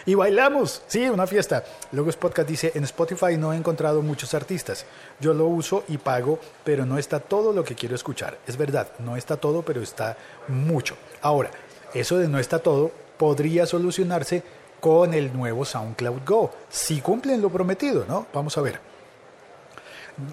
y 0.07 0.15
bailamos. 0.15 0.83
Sí, 0.87 1.09
una 1.09 1.27
fiesta. 1.27 1.65
Luego 1.93 2.11
Podcast 2.13 2.49
dice, 2.49 2.73
en 2.75 2.85
Spotify 2.85 3.37
no 3.37 3.53
he 3.53 3.57
encontrado 3.57 4.03
muchos 4.03 4.35
artistas. 4.35 4.85
Yo 5.21 5.35
lo 5.35 5.47
uso 5.47 5.85
y 5.89 5.99
pago, 5.99 6.39
pero 6.65 6.85
no 6.85 6.99
está 6.99 7.21
todo 7.21 7.53
lo 7.53 7.65
que 7.65 7.75
quiero 7.75 7.95
escuchar. 7.95 8.39
Es 8.47 8.57
verdad, 8.57 8.89
no 8.99 9.17
está 9.17 9.37
todo, 9.37 9.63
pero 9.63 9.83
está 9.83 10.17
mucho. 10.49 10.97
Ahora, 11.23 11.51
eso 11.95 12.19
de 12.19 12.29
no 12.29 12.39
está 12.39 12.59
todo 12.59 12.91
podría 13.17 13.67
solucionarse 13.67 14.43
con 14.81 15.13
el 15.15 15.33
nuevo 15.33 15.65
SoundCloud 15.65 16.25
Go. 16.27 16.51
Si 16.71 17.01
cumplen 17.01 17.43
lo 17.43 17.51
prometido, 17.51 18.05
¿no? 18.09 18.27
Vamos 18.33 18.57
a 18.57 18.63
ver. 18.63 18.81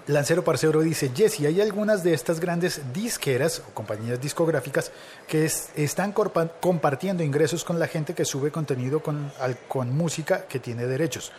Lancero 0.08 0.42
Parcero 0.42 0.80
dice, 0.80 1.12
Jesse, 1.14 1.46
hay 1.46 1.60
algunas 1.60 2.02
de 2.02 2.12
estas 2.12 2.40
grandes 2.40 2.80
disqueras 2.92 3.60
o 3.60 3.74
compañías 3.74 4.20
discográficas 4.20 4.90
que 5.28 5.44
están 5.76 6.12
compartiendo 6.12 7.22
ingresos 7.22 7.62
con 7.62 7.78
la 7.78 7.86
gente 7.86 8.14
que 8.14 8.24
sube 8.24 8.50
contenido 8.50 9.00
con, 9.00 9.30
con 9.68 9.96
música 9.96 10.46
que 10.46 10.58
tiene 10.58 10.86
derechos. 10.86 11.32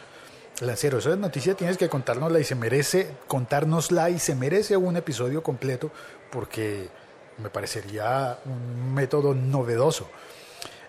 Lancero, 0.62 0.98
esa 0.98 1.16
noticia 1.16 1.56
tienes 1.56 1.78
que 1.78 1.90
contárnosla 1.90 2.40
y 2.40 2.44
se 2.44 2.56
merece, 2.56 3.12
contárnosla 3.28 4.10
y 4.10 4.18
se 4.18 4.34
merece 4.34 4.78
un 4.78 4.96
episodio 4.98 5.44
completo 5.44 5.92
porque 6.32 6.90
me 7.38 7.50
parecería 7.50 8.40
un 8.46 8.94
método 8.94 9.36
novedoso. 9.36 10.10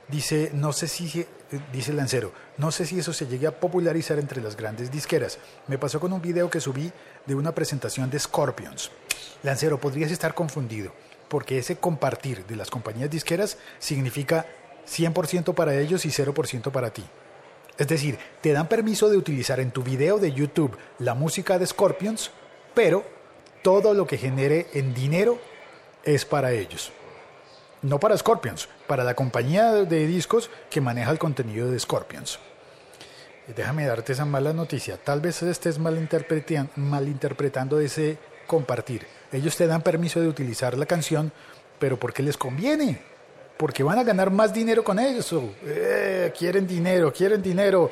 Dice, 0.08 0.50
no 0.54 0.72
sé 0.72 0.88
si, 0.88 1.26
dice 1.72 1.92
Lancero, 1.92 2.32
no 2.56 2.70
sé 2.70 2.84
si 2.84 2.98
eso 2.98 3.12
se 3.12 3.26
llegue 3.26 3.46
a 3.46 3.58
popularizar 3.60 4.18
entre 4.18 4.42
las 4.42 4.56
grandes 4.56 4.90
disqueras. 4.90 5.38
Me 5.66 5.78
pasó 5.78 6.00
con 6.00 6.12
un 6.12 6.22
video 6.22 6.50
que 6.50 6.60
subí 6.60 6.92
de 7.26 7.34
una 7.34 7.54
presentación 7.54 8.10
de 8.10 8.18
Scorpions. 8.18 8.90
Lancero, 9.42 9.80
podrías 9.80 10.10
estar 10.10 10.34
confundido, 10.34 10.92
porque 11.28 11.58
ese 11.58 11.76
compartir 11.76 12.44
de 12.46 12.56
las 12.56 12.70
compañías 12.70 13.10
disqueras 13.10 13.58
significa 13.78 14.46
100% 14.86 15.54
para 15.54 15.74
ellos 15.78 16.04
y 16.04 16.10
0% 16.10 16.70
para 16.70 16.90
ti. 16.90 17.04
Es 17.76 17.86
decir, 17.86 18.18
te 18.40 18.52
dan 18.52 18.68
permiso 18.68 19.08
de 19.08 19.16
utilizar 19.16 19.60
en 19.60 19.70
tu 19.70 19.82
video 19.82 20.18
de 20.18 20.32
YouTube 20.32 20.76
la 20.98 21.14
música 21.14 21.58
de 21.58 21.66
Scorpions, 21.66 22.32
pero 22.74 23.04
todo 23.62 23.94
lo 23.94 24.06
que 24.06 24.18
genere 24.18 24.66
en 24.74 24.94
dinero 24.94 25.38
es 26.04 26.24
para 26.24 26.52
ellos. 26.52 26.92
No 27.82 28.00
para 28.00 28.16
Scorpions, 28.16 28.68
para 28.86 29.04
la 29.04 29.14
compañía 29.14 29.72
de 29.72 30.06
discos 30.06 30.50
que 30.68 30.80
maneja 30.80 31.10
el 31.10 31.18
contenido 31.18 31.70
de 31.70 31.78
Scorpions. 31.78 32.38
Déjame 33.54 33.86
darte 33.86 34.12
esa 34.12 34.24
mala 34.24 34.52
noticia. 34.52 34.96
Tal 34.96 35.20
vez 35.20 35.42
estés 35.42 35.78
malinterpretando 35.78 37.80
ese 37.80 38.18
compartir. 38.46 39.06
Ellos 39.32 39.56
te 39.56 39.66
dan 39.66 39.82
permiso 39.82 40.20
de 40.20 40.28
utilizar 40.28 40.76
la 40.76 40.86
canción, 40.86 41.32
pero 41.78 41.98
porque 41.98 42.22
les 42.22 42.36
conviene. 42.36 43.00
Porque 43.56 43.82
van 43.82 43.98
a 43.98 44.04
ganar 44.04 44.30
más 44.30 44.52
dinero 44.52 44.84
con 44.84 44.98
eso. 44.98 45.54
Eh, 45.64 46.32
quieren 46.36 46.66
dinero, 46.66 47.12
quieren 47.12 47.42
dinero. 47.42 47.90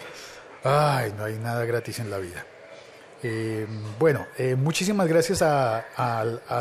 Ay, 0.62 1.12
no 1.16 1.24
hay 1.24 1.38
nada 1.38 1.64
gratis 1.64 1.98
en 2.00 2.10
la 2.10 2.18
vida. 2.18 2.44
Eh, 3.28 3.66
bueno, 3.98 4.24
eh, 4.38 4.54
muchísimas 4.54 5.08
gracias 5.08 5.42
a, 5.42 5.84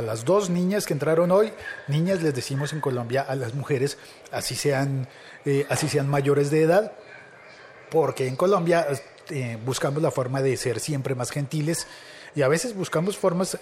las 0.01 0.25
dos 0.25 0.49
niñas 0.49 0.88
que 0.88 0.93
entraron 0.93 1.30
hoy. 1.30 1.54
Niñas 1.88 2.23
les 2.23 2.34
decimos 2.34 2.73
en 2.73 2.82
Colombia 2.82 3.21
a 3.21 3.36
las 3.36 3.54
mujeres, 3.54 3.99
así 4.32 4.56
sean, 4.56 5.08
eh, 5.45 5.67
así 5.69 5.88
sean 5.88 6.10
mayores 6.10 6.49
de 6.49 6.63
edad, 6.63 6.93
porque 7.91 8.28
en 8.28 8.36
Colombia 8.36 8.88
buscamos 9.63 10.01
la 10.01 10.10
forma 10.10 10.41
de 10.41 10.58
ser 10.58 10.80
siempre 10.80 11.13
más 11.13 11.30
gentiles 11.30 11.86
y 12.34 12.41
a 12.41 12.47
veces 12.47 12.75
buscamos 12.75 13.15
formas, 13.15 13.60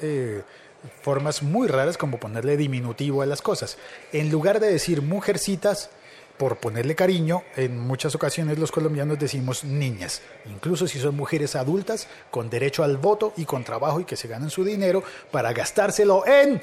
formas 1.02 1.44
muy 1.44 1.68
raras 1.68 1.98
como 1.98 2.22
ponerle 2.22 2.56
diminutivo 2.56 3.22
a 3.22 3.26
las 3.26 3.42
cosas. 3.42 3.78
En 4.14 4.32
lugar 4.32 4.62
de 4.62 4.72
decir 4.72 5.02
mujercitas, 5.02 5.90
por 6.38 6.58
ponerle 6.58 6.96
cariño, 6.96 7.44
en 7.56 7.80
muchas 7.80 8.16
ocasiones 8.16 8.58
los 8.58 8.72
colombianos 8.72 9.20
decimos 9.20 9.64
niñas, 9.64 10.22
incluso 10.46 10.88
si 10.88 11.00
son 11.00 11.16
mujeres 11.16 11.56
adultas 11.56 12.08
con 12.32 12.50
derecho 12.50 12.84
al 12.84 12.98
voto 12.98 13.34
y 13.38 13.46
con 13.46 13.64
trabajo 13.64 14.00
y 14.00 14.06
que 14.06 14.16
se 14.16 14.28
ganan 14.28 14.50
su 14.50 14.64
dinero 14.64 15.04
para 15.32 15.54
gastárselo 15.54 16.26
en 16.26 16.62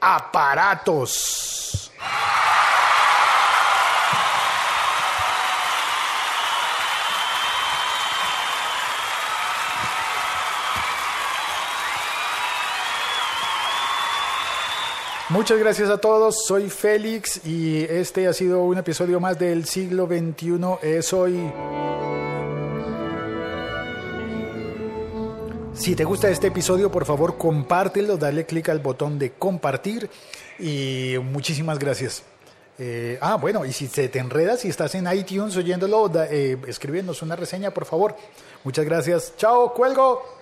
aparatos. 0.00 1.92
Muchas 15.30 15.58
gracias 15.58 15.90
a 15.90 15.98
todos, 15.98 16.46
soy 16.46 16.70
Félix 16.70 17.44
y 17.44 17.84
este 17.84 18.28
ha 18.28 18.32
sido 18.32 18.62
un 18.62 18.78
episodio 18.78 19.20
más 19.20 19.38
del 19.38 19.66
siglo 19.66 20.06
XXI. 20.06 20.78
Es 20.80 21.12
hoy... 21.12 21.52
Si 25.74 25.94
te 25.94 26.04
gusta 26.04 26.30
este 26.30 26.46
episodio, 26.46 26.90
por 26.90 27.04
favor 27.04 27.36
compártelo, 27.36 28.16
dale 28.16 28.46
clic 28.46 28.70
al 28.70 28.78
botón 28.78 29.18
de 29.18 29.32
compartir 29.32 30.08
y 30.58 31.16
muchísimas 31.22 31.78
gracias. 31.78 32.22
Eh, 32.78 33.18
ah, 33.20 33.36
bueno, 33.36 33.66
y 33.66 33.72
si 33.74 33.86
se 33.86 34.08
te 34.08 34.20
enredas, 34.20 34.60
si 34.60 34.68
estás 34.68 34.94
en 34.94 35.12
iTunes 35.12 35.54
oyéndolo, 35.58 36.08
da, 36.08 36.26
eh, 36.30 36.56
una 37.20 37.36
reseña, 37.36 37.70
por 37.70 37.84
favor. 37.84 38.16
Muchas 38.64 38.86
gracias. 38.86 39.34
Chao, 39.36 39.74
cuelgo. 39.74 40.37